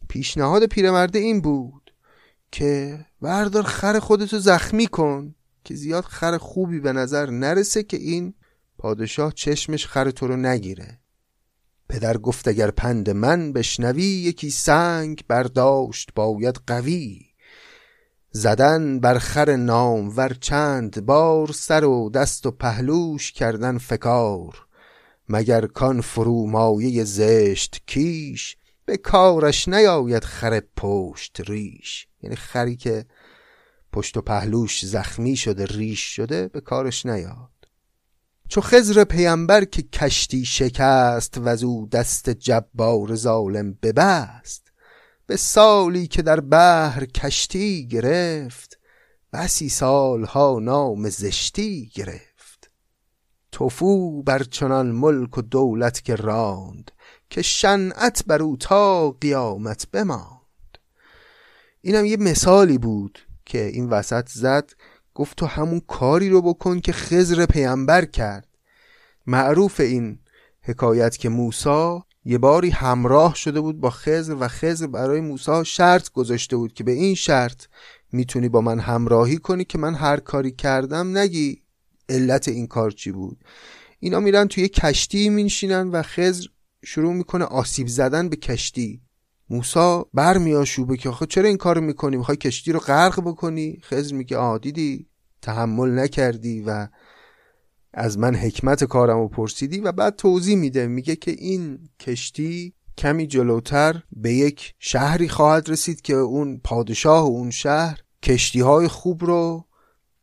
[0.09, 1.95] پیشنهاد پیرمرده این بود
[2.53, 5.35] که بردار خر خودتو زخمی کن
[5.65, 8.35] که زیاد خر خوبی به نظر نرسه که این
[8.79, 11.01] پادشاه چشمش خر تو رو نگیره.
[11.89, 17.29] پدر گفت اگر پند من بشنوی یکی سنگ برداشت باید قوی.
[18.31, 24.67] زدن بر خر نام ور چند بار سر و دست و پهلوش کردن فکار.
[25.29, 32.07] مگر کان فرو مایه زشت کیش به کارش نیاید خر پشت ریش.
[32.23, 33.05] یعنی خری که
[33.93, 37.58] پشت و پهلوش زخمی شده ریش شده به کارش نیاد.
[38.49, 44.73] چو خزر پیمبر که کشتی شکست و او دست جبار ظالم ببست.
[45.27, 48.79] به سالی که در بحر کشتی گرفت
[49.33, 52.71] بسی سالها نام زشتی گرفت.
[53.53, 56.91] توفو بر چنان ملک و دولت که راند
[57.31, 60.79] که شنعت بر او تا قیامت بماند.
[61.81, 64.71] اینم یه مثالی بود که این وسط زد.
[65.19, 68.49] گفت تو همون کاری رو بکن که خزر پیامبر کرد.
[69.27, 70.19] معروف این
[70.61, 76.11] حکایت که موسا یه باری همراه شده بود با خزر و خزر برای موسا شرط
[76.11, 77.65] گذاشته بود که به این شرط
[78.13, 81.63] می‌تونی با من همراهی کنی که من هر کاری کردم نگی
[82.09, 83.45] علت این کار چی بود.
[84.01, 86.47] اینا میرن توی کشتی مینشینن و خزر
[86.85, 89.03] شروع می‌کنه آسیب زدن به کشتی.
[89.51, 94.37] موسا برمیاشوبه که آخه چرا این کارو می‌کنی؟ می‌خوای کشتی رو غرق بکنی؟ خزر میگه
[94.37, 95.08] آ دیدی
[95.43, 96.89] تحمل نکردی و
[97.93, 100.87] از من حکمت کارم رو پرسیدی و بعد توضیح میده.
[100.87, 107.51] میگه که این کشتی کمی جلوتر به یک شهری خواهد رسید که اون پادشاه اون
[107.51, 109.65] شهر کشتی های خوب رو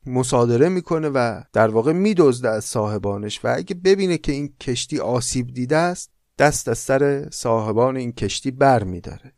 [0.05, 3.45] مصادره می‌کنه و در واقع میدزده از صاحبانش.
[3.45, 8.51] و اگه ببینه که این کشتی آسیب دیده است دست از سر صاحبان این کشتی
[8.51, 9.33] بر میداره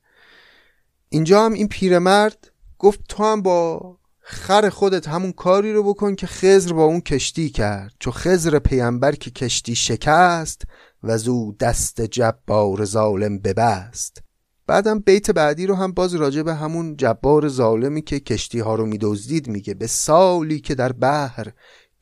[1.10, 3.97] اینجا هم این پیرمرد گفت تو هم با
[4.30, 7.94] خر خودت همون کاری رو بکن که خزر با اون کشتی کرد.
[8.00, 10.62] چو خزر پیامبر که کشتی شکست
[11.04, 14.22] و زو دست جبار ظالم ببست.
[14.68, 18.86] بعدم بیت بعدی رو هم باز راجع به همون جبار ظالمی که کشتی ها رو
[18.86, 19.74] میدزدید میگه.
[19.74, 21.52] به سالی که در بحر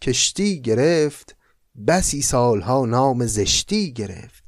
[0.02, 1.36] کشتی گرفت
[1.88, 4.44] بسی سالها نام زشتی گرفت.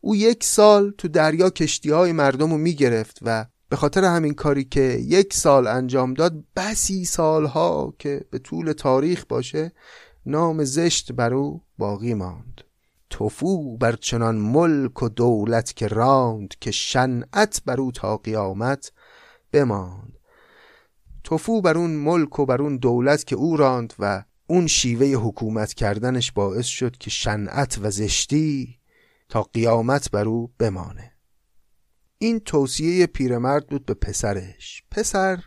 [0.00, 4.64] او یک سال تو دریا کشتی های مردم رو می‌گرفت و به خاطر همین کاری
[4.64, 9.72] که یک سال انجام داد بسی سالها که به طول تاریخ باشه
[10.26, 12.60] نام زشت بر او باقی ماند.
[13.10, 18.92] توفو بر چنان ملک و دولت که راند که شنعت بر او تا قیامت
[19.52, 20.18] بماند.
[21.24, 25.74] توفو بر اون ملک و بر اون دولت که او راند و اون شیوه حکومت
[25.74, 28.78] کردنش باعث شد که شنعت و زشتی
[29.28, 31.13] تا قیامت بر او بمانه
[32.18, 34.82] این توصیه پیرمرد بود به پسرش.
[34.90, 35.38] پسر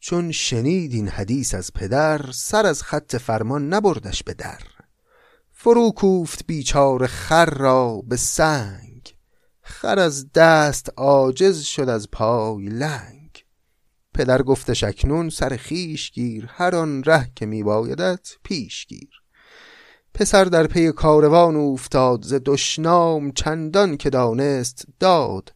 [0.00, 4.60] چون شنید این حدیث از پدر سر از خط فرمان نبردش به در.
[5.52, 9.14] فرو کوفت بیچار خر را به سنگ.
[9.62, 13.44] خر از دست عاجز شد از پای لنگ.
[14.14, 19.22] پدر گفتش اکنون سر خیش گیر هر آن ره که میبایدت پیش گیر.
[20.14, 25.52] پسر در پی کاروان افتاد ز دشنام چندان که دانست داد.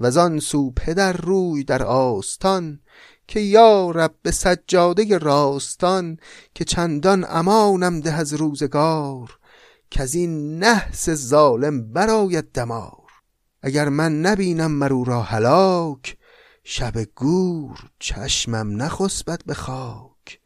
[0.00, 2.80] و زان سو پدر روی در آستان
[3.28, 6.16] که یا رب به سجاده راستان
[6.54, 9.38] که چندان امانم ده از روزگار
[9.90, 13.00] که از این نحس ظالم براید دمار.
[13.62, 16.16] اگر من نبینم مرو را هلاک
[16.64, 20.40] شب گور چشمم نخسبد به خاک.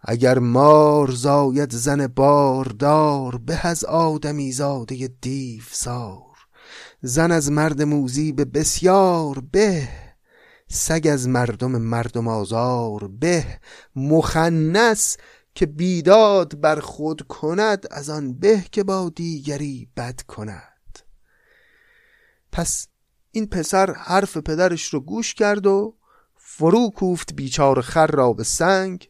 [0.00, 6.31] اگر مار زاید زن باردار به از آدمی زاده دیو سار.
[7.04, 9.88] زن از مرد موزی به بسیار به
[10.68, 13.44] سگ از مردم مردم آزار به
[13.96, 15.16] مخنس
[15.54, 20.98] که بیداد بر خود کند از آن به که با دیگری بد کند.
[22.52, 22.88] پس
[23.30, 25.94] این پسر حرف پدرش رو گوش کرد و
[26.36, 29.08] فرو کوفت بیچار خر را به سنگ.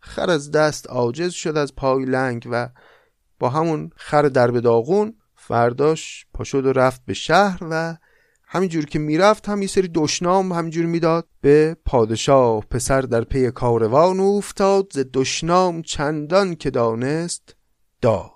[0.00, 2.68] خر از دست عاجز شد از پای لنگ و
[3.38, 5.14] با همون خر در به داغون
[5.52, 7.96] فرداش پاشد و رفت به شهر و
[8.46, 12.64] همینجور که می‌رفت هم یه سری دشنام همینجور می‌داد به پادشاه.
[12.70, 17.56] پسر در پی کاروان افتاد ز دشنام چندان که دانست
[18.02, 18.32] داد.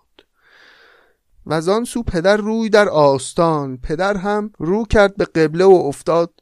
[1.47, 3.77] و آن سو پدر روی در آستان.
[3.77, 6.33] پدر هم رو کرد به قبله و افتاد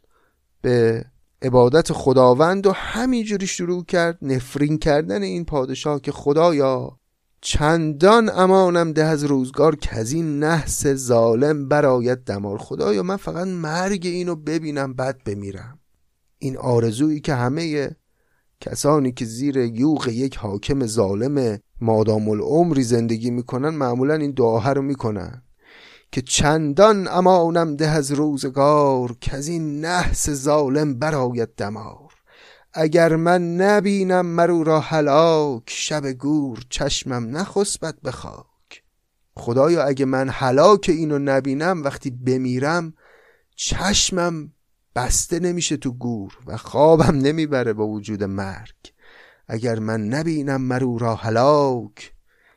[0.63, 1.05] به
[1.43, 6.99] عبادت خداوند و همینجوری شروع کرد نفرین کردن این پادشاه که خدایا
[7.47, 12.59] چندان امانم ده از روزگار که از این نحس ظالم براید دمار.
[12.59, 15.79] خدایا من فقط مرگ اینو ببینم بعد بمیرم.
[16.39, 17.91] این آرزویی که همه
[18.61, 24.83] کسانی که زیر یوغ یک حاکم ظالم مادام العمری زندگی می‌کنن معمولا این دعاها رو
[24.83, 25.43] می‌کنن
[26.13, 32.04] که چندان امانم ده از روزگار که از این نحس ظالم براید دمار.
[32.77, 38.83] اگر من نبینم مرو را هلاک شب گور چشمم نخسبت به خاک.
[39.37, 42.95] خدایا اگه من هلاک اینو نبینم وقتی بمیرم
[43.57, 44.53] چشمم
[44.97, 48.93] بسته نمیشه تو گور و خوابم نمی‌بره با وجود مرگ.
[49.49, 52.13] اگر من نبینم مرو را هلاک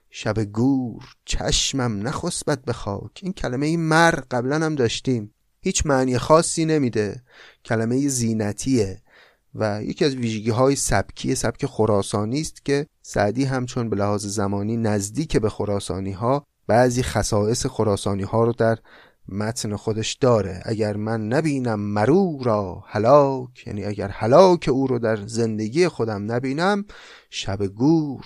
[0.10, 3.20] شب گور چشمم نخسبت به خاک.
[3.22, 5.34] این کلمه این مر قبلا هم داشتیم.
[5.62, 7.24] هیچ معنی خاصی نمیده.
[7.66, 9.02] کلمه زینتیه.
[9.58, 14.78] و یکی از ویژگی های سبکی سبک خراسانی است که سعدی همچون به لحاظ زمانی
[14.78, 18.78] نزدیک به خراسانی ها بعضی خصائص خراسانی ها رو در
[19.30, 20.62] متن خودش داره.
[20.66, 26.86] اگر من نبینم مرو را هلاک یعنی اگر هلاک او رو در زندگی خودم نبینم
[27.30, 28.26] شب گور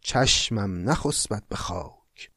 [0.00, 2.30] چشمم نخسبت به خاک.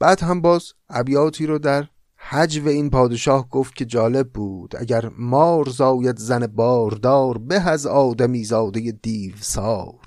[0.00, 1.88] بعد هم باز ابیاتی رو در
[2.28, 8.44] حجو این پادشاه گفت که جالب بود اگر مار زاید زن باردار به از آدمی
[8.44, 10.00] زاده دیو سار.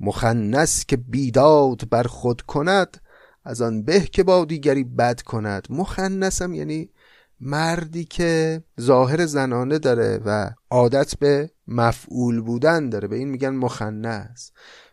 [0.00, 3.00] مخنس که بیداد بر خود کند
[3.44, 5.66] از آن به که با دیگری بد کند.
[5.70, 6.90] مخنسم یعنی
[7.40, 13.08] مردی که ظاهر زنانه داره و عادت به مفعول بودن داره.
[13.08, 14.52] به این میگن مخنس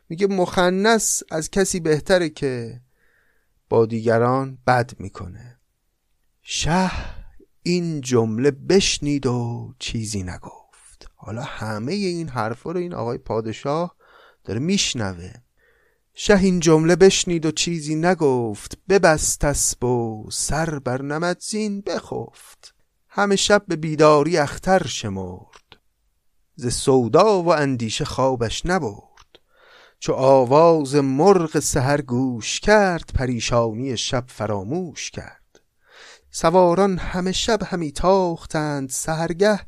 [0.10, 2.82] میگه مخنس از کسی بهتره که
[3.70, 5.49] با دیگران بد می‌کنه.
[6.42, 6.92] شه
[7.64, 11.12] این جمله بشنید و چیزی نگفت.
[11.16, 13.96] حالا همه این حرفا رو این آقای پادشاه
[14.44, 15.34] داره میشنوه.
[16.14, 18.78] شه این جمله بشنید و چیزی نگفت.
[18.90, 22.76] ببست اسب و سر بر نمد زین بخفت.
[23.10, 25.78] همه شب به بیداری اختر شمرد.
[26.56, 29.10] ز سودا و اندیشه خوابش نبرد.
[30.00, 35.39] چو آواز مرغ سحر گوش کرد پریشانی شب فراموش کرد.
[36.32, 39.60] سواران همه شب همی تاختند سهرگه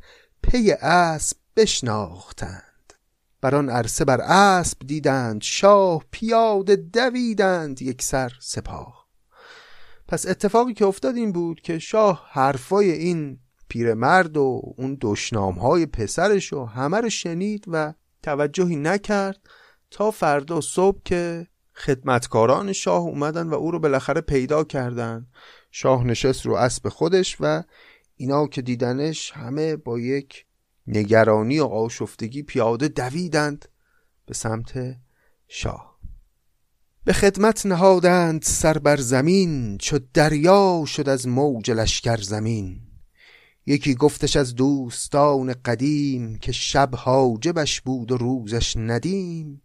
[0.44, 2.94] پی اسب بشناختند.
[3.42, 9.08] بر آن عرصه بر اسب دیدند شاه پیاده دویدند یک سر سپاه.
[10.08, 15.86] پس اتفاقی که افتاد این بود که شاه حرفای این پیرمرد و اون دشنام های
[15.86, 17.94] پسرش و همه رو شنید و
[18.24, 19.40] توجهی نکرد
[19.92, 25.28] تا فردا صبح که خدمتکاران شاه اومدن و او رو بالاخره پیدا کردن.
[25.72, 27.64] شاه نشست رو اسب خودش و
[28.16, 30.46] اینا که دیدنش همه با یک
[30.88, 33.66] نگرانی و آشفتگی پیاده دویدند
[34.26, 34.98] به سمت
[35.48, 35.92] شاه.
[37.04, 42.80] به خدمت نهادند سر بر زمین چو دریا شد از موج لشکر زمین.
[43.66, 49.62] یکی گفتش از دوستان قدیم که شب حاجبش بود و روزش ندیم.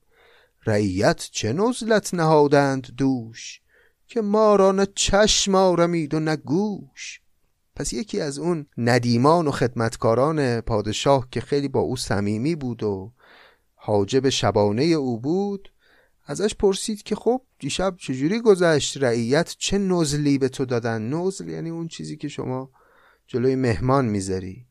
[0.67, 3.61] رعیت چه نزلت نهادند دوش؟
[4.07, 7.21] که ما را نه چشم آرمید و نه گوش.
[7.77, 13.13] پس یکی از اون ندیمان و خدمتکاران پادشاه که خیلی با او صمیمی بود و
[13.75, 15.73] حاجب شبانه او بود
[16.27, 21.71] ازش پرسید که خب دیشب چجوری گذشت؟ رعیت چه نزلی به تو دادن؟ نزل یعنی
[21.71, 22.71] اون چیزی که شما
[23.27, 24.67] جلوی مهمان می‌ذاری.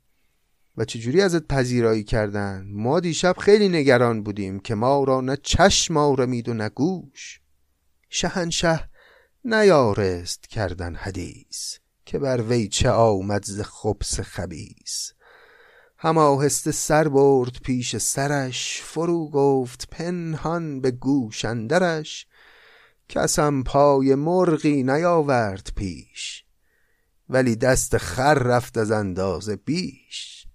[0.78, 5.98] و چجوری ازت پذیرایی کردن؟ ما دیشب خیلی نگران بودیم که ما را نه چشم
[5.98, 7.40] آرمید و نه گوش.
[8.10, 8.90] شهنشه
[9.48, 15.14] نیارست کردن حدیث که بر وی چه آمد ز خبس خبیس
[15.98, 22.28] هم آهسته سر برد پیش سرش فرو گفت پنهان به گوش اندرش.
[23.10, 26.46] کسم پای مرغی نیاورد پیش
[27.30, 30.48] ولی دست خر رفت از اندازه بیش.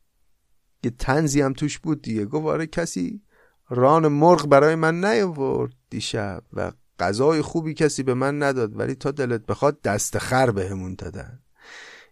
[0.84, 3.22] یه تنزی هم توش بود دیگه گواره کسی
[3.68, 6.42] ران مرغ برای من نیاورد دیشب.
[6.52, 11.40] و غذای خوبی کسی به من نداد ولی تا دلت بخواد دست خر بهمون دادن.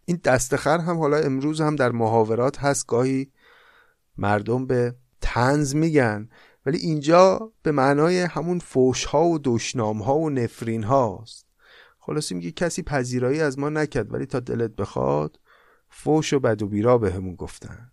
[0.04, 3.32] این دست خر هم حالا امروز هم در محاورات هست گاهی
[4.16, 6.28] مردم به تنز میگن
[6.66, 11.46] ولی اینجا به معنای همون فوش ها و دشنام ها و نفرین هاست
[11.98, 15.40] خلاصی میگه کسی پذیرایی از ما نکرد ولی تا دلت بخواد
[15.90, 17.92] فوش و بد و بیرا بهمون گفتن.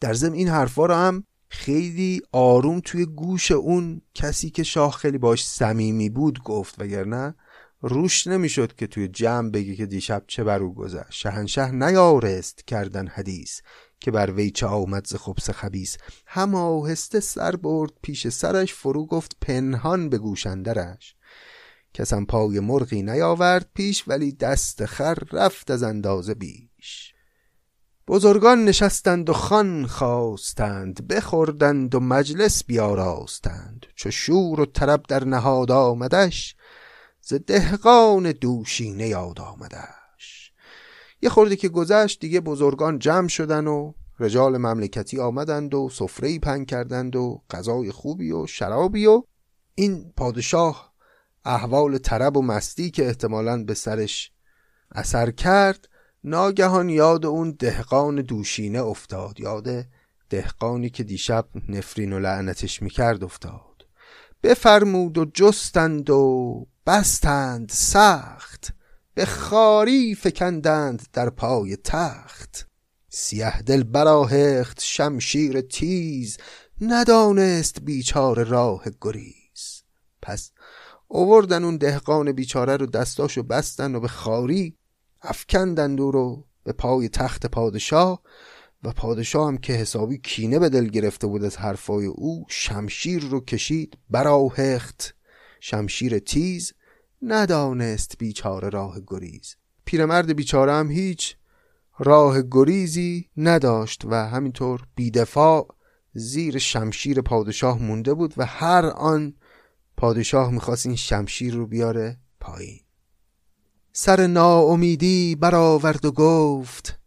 [0.00, 5.18] در ضمن این حرفا رو هم خیلی آروم توی گوش اون کسی که شاه خیلی
[5.18, 7.34] باش صمیمی بود گفت وگرنه
[7.80, 11.10] روش نمی‌شد که توی جمع بگی که دیشب چه بر او گذشت.
[11.10, 13.60] شهنشه نیارست کردن حدیث
[14.00, 19.06] که بر وی چه آمد ز خبس خبیس هم آهسته سر برد پیش سرش فرو
[19.06, 21.16] گفت پنهان به گوشندرش
[21.94, 27.15] کسم پای مرغی نیاورد پیش ولی دست خر رفت از اندازه بیش.
[28.08, 33.86] بزرگان نشستند و خان خواستند بخوردند و مجلس بیاراستند.
[33.94, 36.56] چو شور و طرب در نهاد آمدش
[37.20, 40.52] ز دهقان دوشینه یاد آمدش.
[41.22, 46.64] یه خورده که گذشت دیگه بزرگان جمع شدن و رجال مملکتی آمدند و سفره پن
[46.64, 49.22] کردند و غذای خوبی و شرابی و
[49.74, 50.92] این پادشاه
[51.44, 54.32] احوال طرب و مستی که احتمالاً به سرش
[54.92, 55.88] اثر کرد
[56.26, 59.68] ناگهان یاد اون دهقان دوشینه افتاد یاد
[60.30, 63.86] دهقانی که دیشب نفرین و لعنتش می‌کرد افتاد.
[64.42, 68.72] بفرمود و جستند و بستند سخت
[69.14, 72.68] به خاری فکندند در پای تخت.
[73.08, 76.38] سیه دل براهخت شمشیر تیز
[76.80, 79.82] ندانست بیچاره راه گریز.
[80.22, 80.50] پس
[81.08, 84.76] اووردن اون دهقان بیچاره رو دستاشو بستن و به خاری
[85.22, 88.22] افکندند او رو به پای تخت پادشاه
[88.82, 93.40] و پادشاه هم که حسابی کینه به دل گرفته بود از حرفای او شمشیر رو
[93.40, 95.14] کشید براهخت.
[95.60, 96.72] شمشیر تیز
[97.22, 99.56] ندانست بیچاره راه گریز.
[99.84, 101.36] پیرمرد بیچاره هم هیچ
[101.98, 105.68] راه گریزی نداشت و همینطور بیدفاع
[106.14, 109.34] زیر شمشیر پادشاه مونده بود و هر آن
[109.96, 112.85] پادشاه می‌خواست این شمشیر رو بیاره پایین.
[113.98, 116.98] سر ناامیدی برآورد و گفت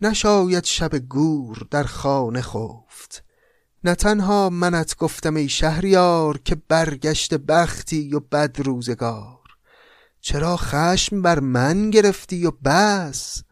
[0.00, 3.24] نشاید شب گور در خانه خفت.
[3.84, 9.38] نه تنها منت گفتم ای شهریار که برگشت بختی و بد روزگار.
[10.20, 13.42] چرا خشم بر من گرفتی و بس؟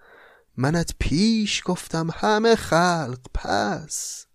[0.57, 4.27] منت پیش گفتم همه خلق پس.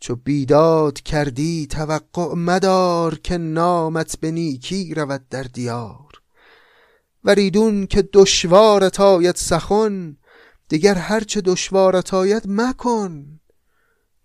[0.00, 6.15] چو بیداد کردی توقع مدار که نامت به نیکی رود در دیار.
[7.26, 10.16] وریدون که دشوارت آید سخن
[10.68, 13.40] دیگر هرچه دشوارت آید مکن.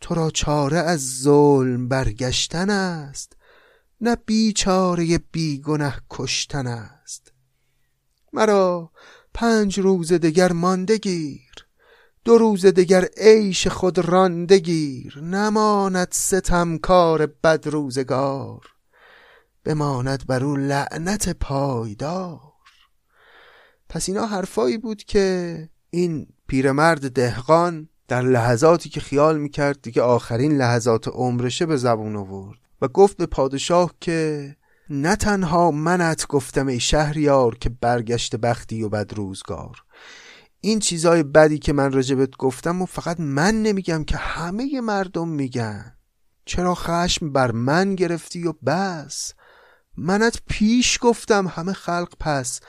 [0.01, 3.37] تو را چاره از ظلم برگشتن است
[4.01, 7.33] نه بیچاره بیگنه کشتن است.
[8.33, 8.91] مرا
[9.33, 11.51] پنج روز دگر مانده گیر
[12.25, 15.19] دو روز دگر عیش خود رانده گیر.
[15.19, 18.67] نماند ستمکار بد روزگار
[19.63, 22.50] بماند بر او لعنت پایدار.
[23.91, 30.57] پس اینا حرفایی بود که این پیرمرد دهقان در لحظاتی که خیال می‌کرد دیگه آخرین
[30.57, 34.55] لحظات عمرشه به زبون آورد و گفت به پادشاه که
[34.89, 39.83] نه تنها منت گفتم ای شهریار که برگشت بختی و بد روزگار.
[40.61, 45.95] این چیزای بدی که من رجبت گفتم و فقط من نمیگم که همه مردم میگن.
[46.45, 49.33] چرا خشم بر من گرفتی و بس؟
[49.97, 52.59] منت پیش گفتم همه خلق پس.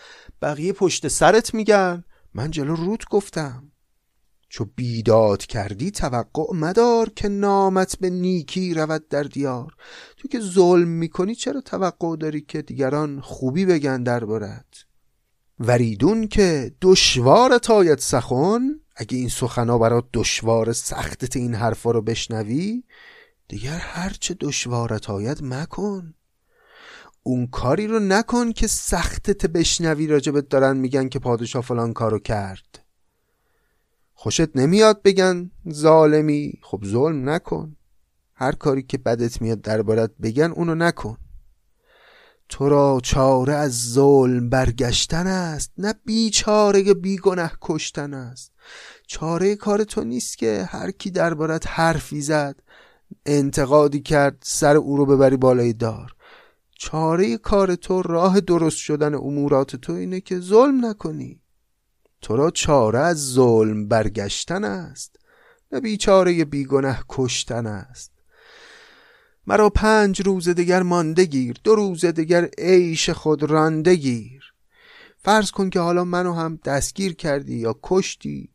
[0.42, 2.04] بقیه پشت سرت میگن.
[2.34, 3.72] من جلو روت گفتم.
[4.48, 9.74] چو بیداد کردی توقع مدار که نامت به نیکی رود در دیار.
[10.16, 14.84] تو که ظلم می‌کنی چرا توقع داری که دیگران خوبی بگن دربارت؟
[15.58, 18.80] وریدون که دشوار تاید سخن.
[18.96, 22.82] اگه این سخنا برات دشوار سختت این حرفا رو بشنوی
[23.48, 26.14] دیگر هرچه دشوارت آید مکن.
[27.22, 32.78] اون کاری رو نکن که سختت بشنوی راجبت دارن میگن که پادشاه فلان کارو کرد.
[34.14, 37.76] خوشت نمیاد بگن ظالمی خب ظلم نکن.
[38.34, 41.16] هر کاری که بدت میاد دربارت بگن اونو نکن.
[42.48, 48.52] تو را چاره از ظلم برگشتن است نه بیچاره بیگنه کشتن است.
[49.06, 52.62] چاره کار تو نیست که هر کی دربارت حرفی زد
[53.26, 56.14] انتقادی کرد سر او رو ببری بالای دار.
[56.84, 61.40] چاره کار تو راه درست شدن امورات تو اینه که ظلم نکنی.
[62.22, 65.16] تو را چاره از ظلم برگشتن است
[65.72, 68.12] نه بیچاره بیگنه کشتن است.
[69.46, 74.42] مرا پنج روز دیگر مانده گیر دو روز دیگر عیش خود رانده گیر.
[75.18, 78.50] فرض کن که حالا منو هم دستگیر کردی یا کشتی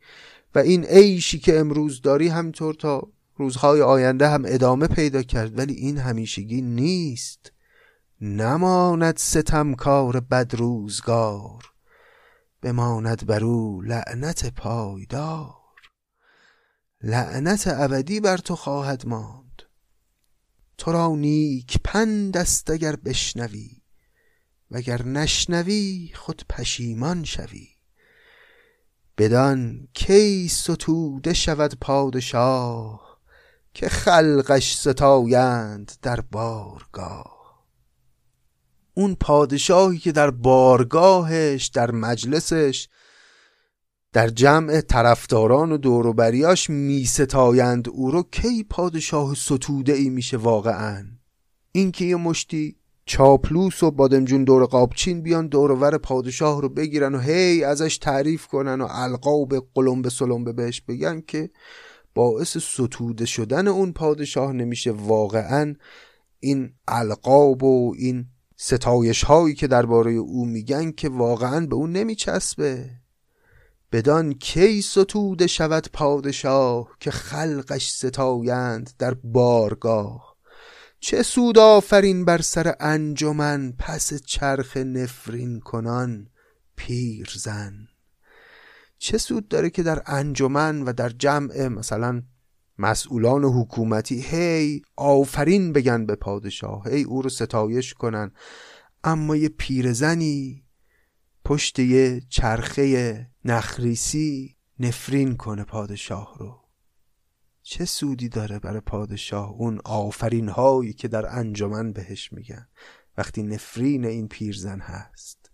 [0.55, 5.73] و این عیشی که امروز داری همینطور تا روزهای آینده هم ادامه پیدا کرد ولی
[5.73, 7.56] این همیشگی نیست.
[8.21, 11.71] نماند ستمکار بد روزگار
[12.61, 15.55] بماند بر او لعنت پایدار.
[17.01, 19.61] لعنت ابدی بر تو خواهد ماند.
[20.77, 23.81] تو را نیک پند است اگر بشنوی
[24.71, 27.67] وگر نشنوی خود پشیمان شوی.
[29.17, 33.19] بدان کی ستوده شود پادشاه
[33.73, 37.36] که خلقش ستایند در بارگاه.
[38.97, 42.87] اون پادشاهی که در بارگاهش در مجلسش
[44.13, 51.05] در جمع طرفداران و دوروبریاش می ستایند او رو کی پادشاه ستوده ای میشه واقعا؟
[51.71, 52.75] این که یه مشتی
[53.05, 58.81] چاپلوس و بادمجون دور قابچین بیان دورور پادشاه رو بگیرن و هی ازش تعریف کنن
[58.81, 61.49] و القاب قلمبه سلمبه بهش بگن که
[62.15, 65.75] باعث ستوده شدن اون پادشاه نمیشه واقعا.
[66.39, 68.25] این القاب و این
[68.57, 72.89] ستایش هایی که درباره او میگن که واقعا به اون نمیچسبه.
[73.91, 80.37] بدان کی ستوده شود پادشاه که خلقش ستایند در بارگاه؟
[80.99, 86.29] چه سود آفرین بر سر انجمن پس چرخ نفرین کنان
[86.75, 87.87] پیرزن؟
[88.97, 92.23] چه سود داره که در انجمن و در جمع مثلا
[92.77, 98.31] مسئولان حکومتی هی آفرین بگن به پادشاه هی او رو ستایش کنن.
[99.03, 100.63] اما یه پیرزنی
[101.45, 106.63] پشت یه چرخه نخریسی نفرین کنه پادشاه رو.
[107.61, 112.67] چه سودی داره برای پادشاه اون آفرین هایی که در انجمن بهش میگن
[113.17, 115.51] وقتی نفرین این پیرزن هست؟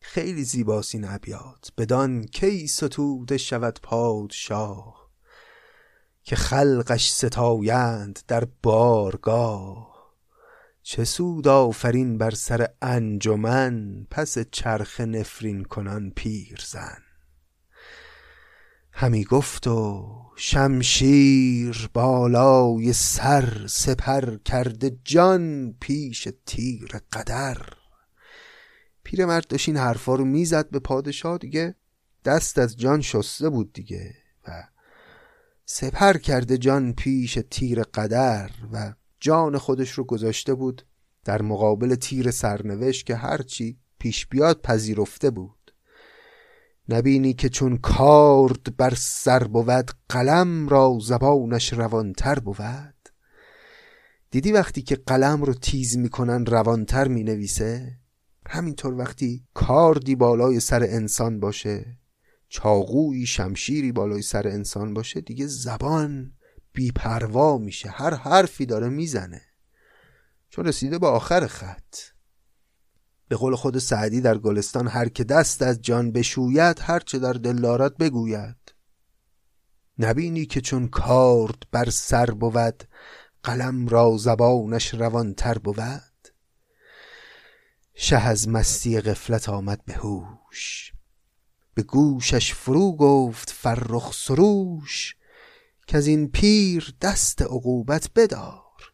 [0.00, 1.72] خیلی زیباست این ابیات.
[1.78, 4.99] بدان کی ستوده شود پادشاه؟
[6.22, 9.90] که خلقش ستایند در بارگاه.
[10.82, 16.98] چه سود آفرین بر سر انجمن پس چرخ نفرین کنان پیرزن.
[18.92, 20.06] همی گفت و
[20.36, 27.66] شمشیر بالای سر سپر کرده جان پیش تیر قدر.
[29.04, 31.74] پیرمرد داشت این حرفا رو می‌زد به پادشاه دیگه.
[32.24, 34.14] دست از جان شسته بود دیگه
[34.48, 34.64] و
[35.72, 40.82] سپر کرده جان پیش تیر قدر و جان خودش رو گذاشته بود
[41.24, 45.74] در مقابل تیر سرنوشت که هرچی پیش بیاد پذیرفته بود.
[46.88, 53.08] نبینی که چون کارد بر سر بود قلم را زبانش روانتر بود؟
[54.30, 57.98] دیدی وقتی که قلم رو تیز می‌کنن روانتر می‌نویسه؟
[58.46, 61.96] همینطور وقتی کاردی بالای سر انسان باشه
[62.50, 66.32] چاقوی شمشیری بالای سر انسان باشه دیگه زبان
[66.72, 67.90] بیپروا میشه.
[67.90, 69.42] هر حرفی داره می‌زنه.
[70.48, 71.96] چون رسیده به آخر خط.
[73.28, 77.32] به قول خود سعدی در گلستان هر که دست از جان بشوید هر چه در
[77.32, 78.74] دل دارد بگوید.
[79.98, 82.84] نبینی که چون کارد بر سر بود
[83.42, 86.28] قلم را زبانش روانتر بود؟
[87.94, 90.92] شه از مستی غفلت آمد به هوش.
[91.74, 95.16] به گوشش فرو گفت فرخ سروش
[95.86, 98.92] که از این پیر دست عقوبت بدار.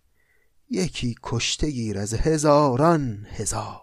[0.71, 3.81] یکی کشته گیر از هزاران هزار.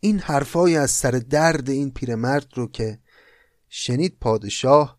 [0.00, 2.98] این حرفای از سر درد این پیرمرد رو که
[3.68, 4.98] شنید پادشاه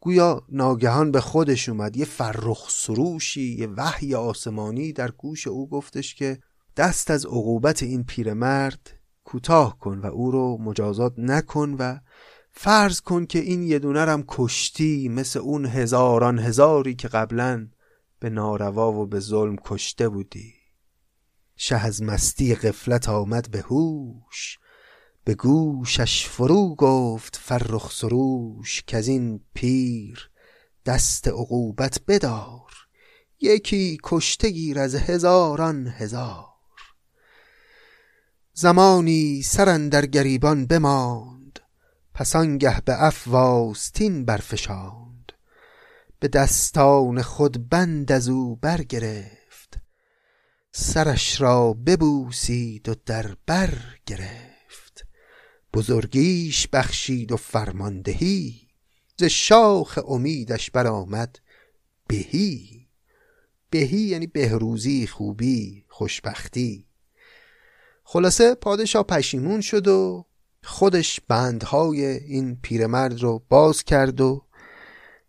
[0.00, 1.96] گویا ناگهان به خودش اومد.
[1.96, 6.38] یه فرخ سروشی یه وحی آسمانی در گوش او گفتش که
[6.76, 8.90] دست از عقوبت این پیرمرد
[9.34, 11.98] کوتاه کن و او رو مجازات نکن و
[12.52, 17.68] فرض کن که این یه دونرم کشتی مثل اون هزاران هزاری که قبلا
[18.20, 20.54] به ناروا و به ظلم کشته بودی.
[21.56, 24.58] شه از مستی غفلت آمد به هوش
[25.24, 30.30] به گوشش فرو گفت فرخ سروش که از این پیر
[30.86, 32.72] دست عقوبت بدار
[33.40, 36.53] یکی کشته گیر از هزاران هزار.
[38.56, 41.60] زمانی سرن در گریبان بماند
[42.14, 45.32] پس آنگه به افواستین برفشاند.
[46.20, 49.78] به دستان خود بند از او برگرفت
[50.72, 55.06] سرش را ببوسید و در بر گرفت.
[55.74, 58.68] بزرگیش بخشید و فرماندهی
[59.18, 61.38] ز شاخ امیدش برآمد
[62.06, 62.88] بهی.
[63.70, 66.86] بهی یعنی بهروزی خوبی خوشبختی.
[68.04, 70.26] خلاصه پادشاه پشیمون شد و
[70.62, 74.44] خودش بندهای این پیرمرد رو باز کرد و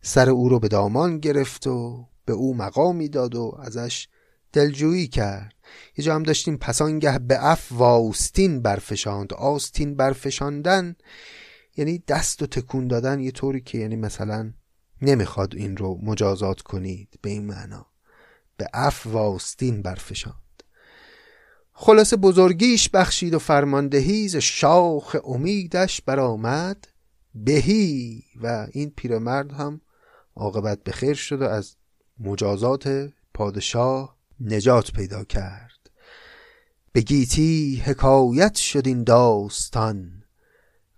[0.02, 4.08] سر او رو به دامان گرفت و به او مقامی داد و ازش
[4.54, 5.54] دلجویی کرد.
[5.98, 10.96] یه جا هم داشتیم پسانگه به اف واستین برفشاند آستین برفشاندن.
[11.78, 14.54] یعنی دست و تکون دادن یه طوری که یعنی مثلا
[15.02, 17.20] نمی‌خواد این رو مجازات کنید.
[17.22, 17.86] به این معنا.
[18.58, 20.45] به اف واستین برفشاند.
[21.78, 26.88] خلاص بزرگیش بخشید و فرماندهی ز شاخ امیدش برآمد
[27.36, 29.82] بهی و این پیرمرد هم
[30.36, 31.76] عاقبت به خیر شد و از
[32.20, 35.90] مجازات پادشاه نجات پیدا کرد.
[36.92, 40.24] به گیتی حکایت شد این داستان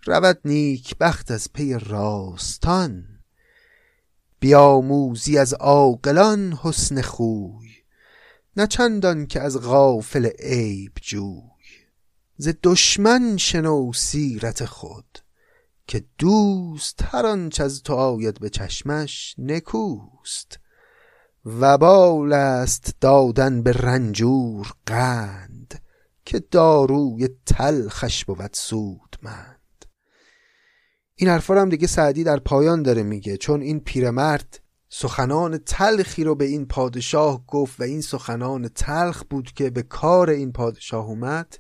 [0.05, 3.05] رود نیک بخت از پی راستان.
[4.39, 7.66] بیاموزی از عاقلان حسن خوی
[8.57, 11.41] نه چندان که از غافل عیب جوی
[12.37, 15.19] ز دشمن شنو سیرت خود
[15.87, 20.59] که دوست هر آنچ از تو آید به چشمش نکوست.
[21.45, 25.81] وبال است دادن به رنجور قند
[26.25, 29.85] که داروی تلخش بود سودمند.
[31.15, 34.59] این حرفا هم دیگه سعدی در پایان داره میگه چون این پیرمرد
[34.89, 40.29] سخنان تلخی رو به این پادشاه گفت و این سخنان تلخ بود که به کار
[40.29, 41.57] این پادشاه اومد.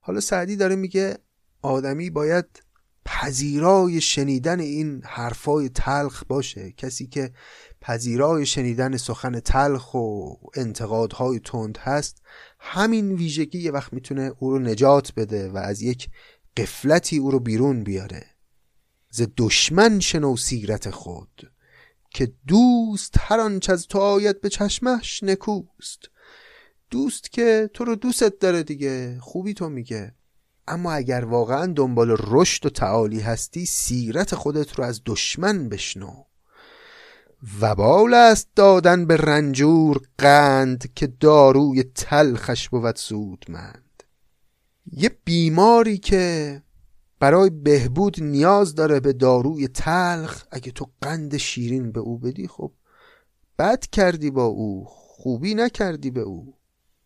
[0.00, 1.18] حالا سعدی داره میگه
[1.62, 2.46] آدمی باید
[3.04, 6.72] پذیرای شنیدن این حرفای تلخ باشه.
[6.72, 7.32] کسی که
[7.80, 12.22] پذیرای شنیدن سخن تلخ و انتقادهای تند هست
[12.60, 16.08] همین ویژگی یه وقت می‌تونه او رو نجات بده و از یک
[16.56, 18.26] قفلتی او رو بیرون بیاره.
[19.10, 21.55] ز دشمن شنو سیرت خود.
[22.16, 25.98] که دوست هر آنچه از تو آید به چشمش نکوست.
[26.90, 30.14] دوست که تو رو دوستت داره دیگه خوبی تو میگه.
[30.68, 36.12] اما اگر واقعا دنبال رشد و تعالی هستی سیرت خودت رو از دشمن بشنو.
[37.60, 44.02] وبال است دادن به رنجور قند که داروی تلخش بود سودمند.
[44.92, 46.62] یه بیماری که
[47.18, 50.44] برای بهبود نیاز داره به داروی تلخ.
[50.50, 52.72] اگه تو قند شیرین به او بدی خب
[53.58, 56.54] بد کردی با او خوبی نکردی به او.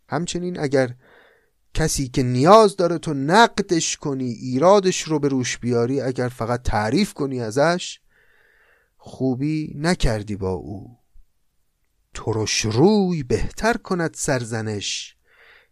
[0.08, 0.94] همچنین اگر
[1.74, 7.14] کسی که نیاز داره تو نقدش کنی ایرادش رو به روش بیاری اگر فقط تعریف
[7.14, 8.00] کنی ازش
[8.96, 10.98] خوبی نکردی با او.
[12.14, 15.16] ترش روی بهتر کند سرزنش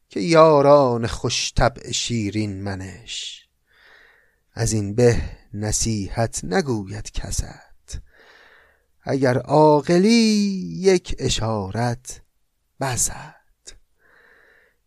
[0.09, 3.47] که یاران خوش طبع شیرین منش.
[4.61, 5.22] از این به
[5.54, 7.98] نصیحت نگوید کست.
[9.02, 10.09] اگر عاقلی
[10.78, 12.22] یک اشارت
[12.80, 13.34] بسد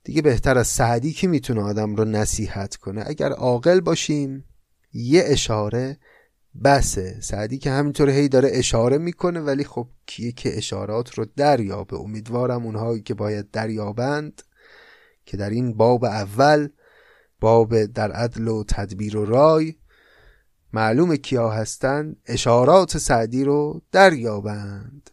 [0.04, 4.46] دیگه بهتر از سعدی که می‌تونه آدم رو نصیحت کنه؟ اگر عاقل باشیم
[4.94, 5.98] یه اشاره
[6.64, 7.22] بسه.
[7.22, 12.66] سعدی که همینطور هی داره اشاره می‌کنه ولی خب کیه که اشارات رو دریابه؟ امیدوارم
[12.66, 14.42] اونهایی که باید دریابند
[15.26, 16.70] که در این باب اول
[17.42, 19.76] باب در عدل و تدبیر و رای
[20.74, 25.10] معلوم کیا هستند اشارات سعدی رو دریابند.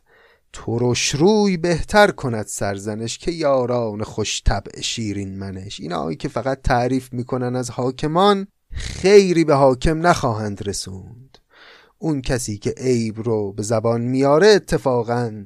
[0.53, 5.81] ترش روی بهتر کند سرزنش که یاران خوش طبع شیرین منش.
[5.81, 11.39] اینایی که فقط تعریف می‌کنن از حاکمان خیری به حاکم نخواهند رسوند.
[11.99, 15.45] اون کسی که عیب رو به زبان میاره اتفاقا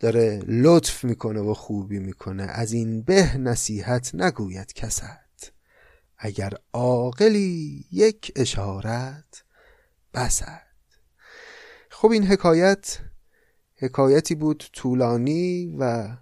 [0.00, 2.42] داره لطف می‌کنه و خوبی می‌کنه.
[2.42, 5.25] از این به نصیحت نگوید کست
[6.18, 9.44] اگر عاقلی یک اشارت
[10.14, 10.62] بسد.
[11.90, 12.98] خب این حکایت
[13.76, 16.16] حکایتی بود طولانی و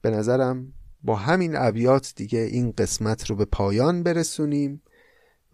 [0.00, 0.72] به نظرم
[1.02, 4.82] با همین ابیات دیگه این قسمت رو به پایان برسونیم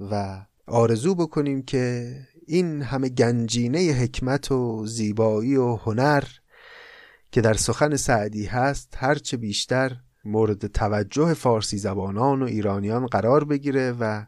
[0.01, 2.15] و آرزو بکنیم که
[2.47, 6.25] این همه گنجینه حکمت و زیبایی و هنر
[7.33, 13.93] که در سخن سعدی هست هرچه بیشتر مورد توجه فارسی زبانان و ایرانیان قرار بگیره
[14.01, 14.25] و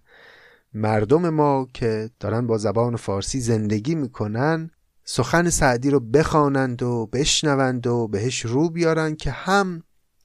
[0.74, 4.70] مردم ما که دارن با زبان فارسی زندگی می‌کنن
[5.04, 9.82] سخن سعدی رو بخوانند و بشنوند و بهش رو بیارن که هم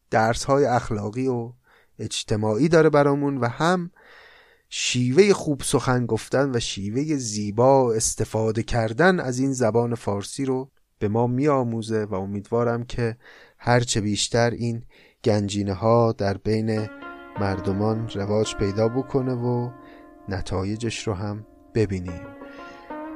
[0.10, 1.54] درس های اخلاقی و
[2.00, 3.92] اجتماعی داره برامون و هم
[4.70, 11.08] شیوه خوب سخن گفتن و شیوه زیبا استفاده کردن از این زبان فارسی رو به
[11.08, 13.18] ما میآموزه و امیدوارم که
[13.58, 14.84] هرچه بیشتر این
[15.24, 16.90] گنجینه ها در بین
[17.40, 19.70] مردمان رواج پیدا بکنه و
[20.30, 21.46] نتایجش رو هم
[21.76, 22.22] ببینیم.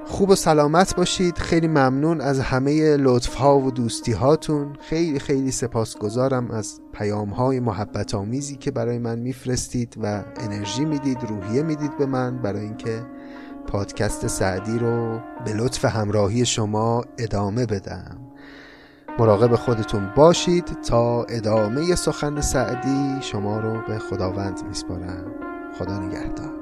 [0.06, 1.38] خوب و سلامت باشید.
[1.38, 7.60] خیلی ممنون از همه لطف ها و دوستی هاتون خیلی خیلی سپاسگزارم از پیام های
[7.60, 13.06] محبت آمیزی که برای من میفرستید و انرژی می‌دید روحیه می‌دید به من برای اینکه
[13.68, 18.31] پادکست سعدی رو به لطف همراهی شما ادامه بدم.
[19.20, 25.26] مراقب خودتون باشید تا ادامه سخن سعدی شما رو به خداوند میسپارم.
[25.80, 26.62] خدا نگهدار.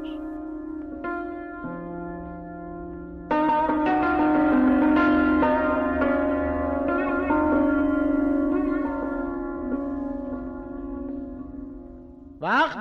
[12.42, 12.78] وقت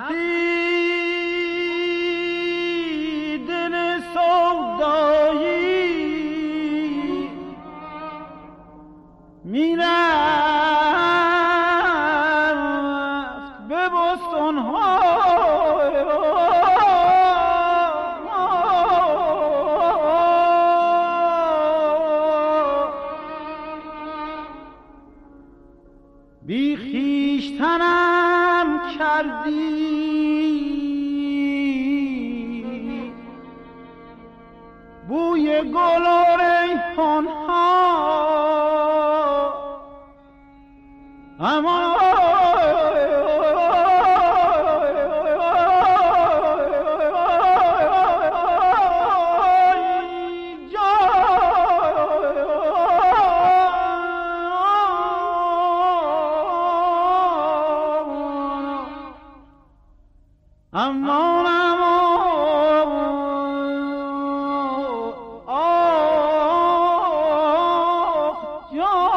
[68.79, 69.08] گه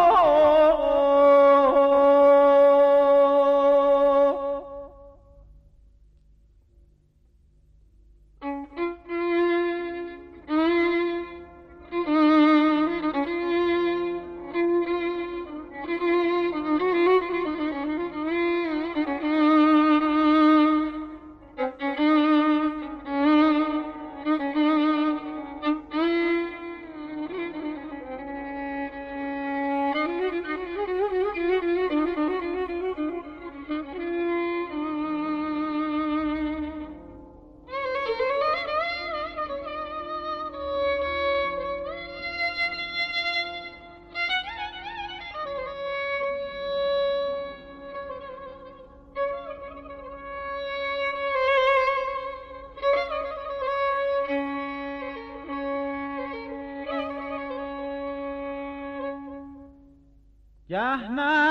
[60.72, 61.41] Yeah, yeah.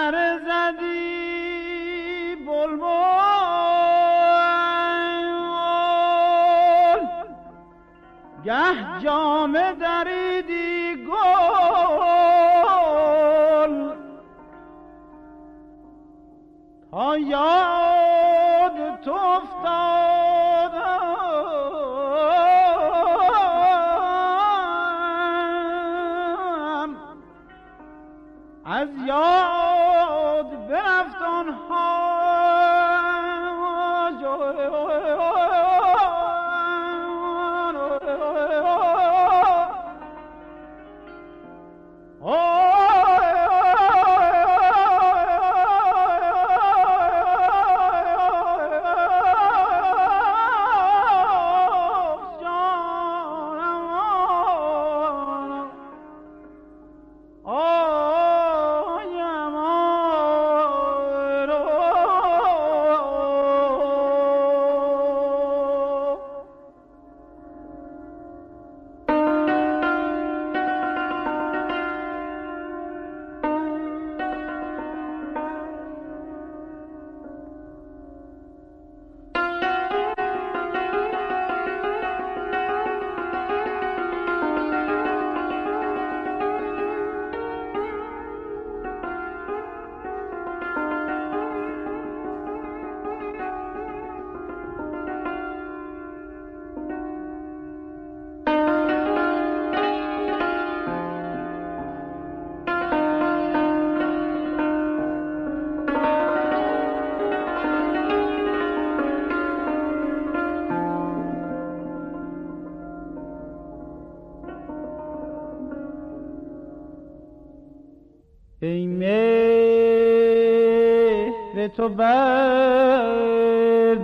[121.81, 123.15] تو بر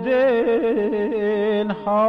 [0.04, 2.08] دل ها.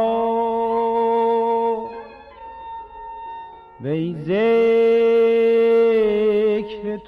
[3.80, 4.36] وی ذکر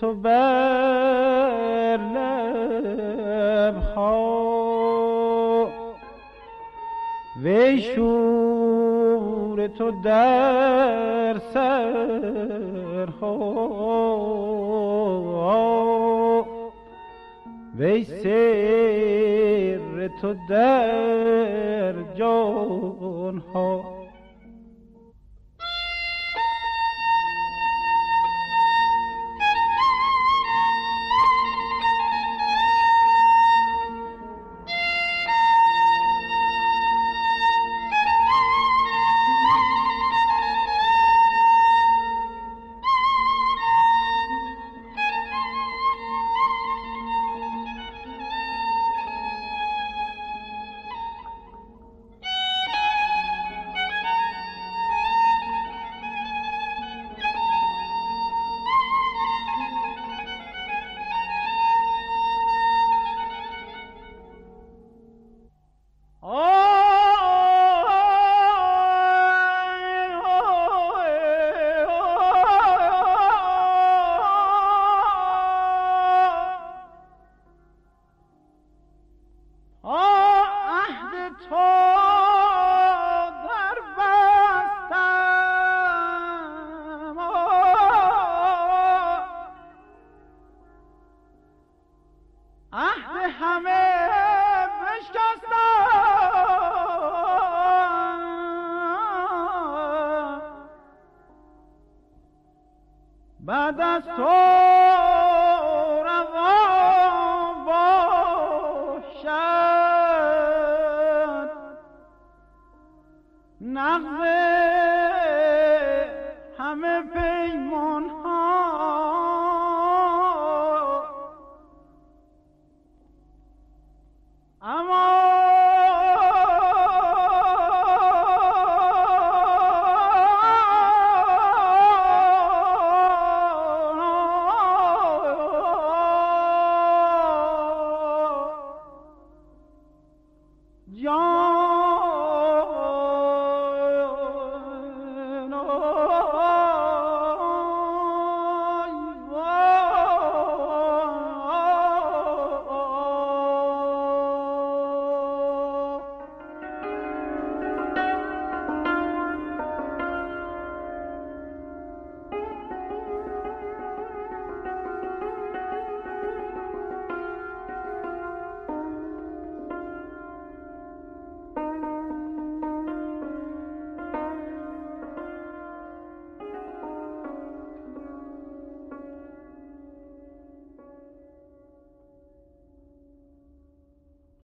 [0.01, 5.69] تو بر لب ها.
[7.43, 12.13] وی شور تو در سرها
[17.79, 18.42] وی سر
[20.23, 21.42] تو در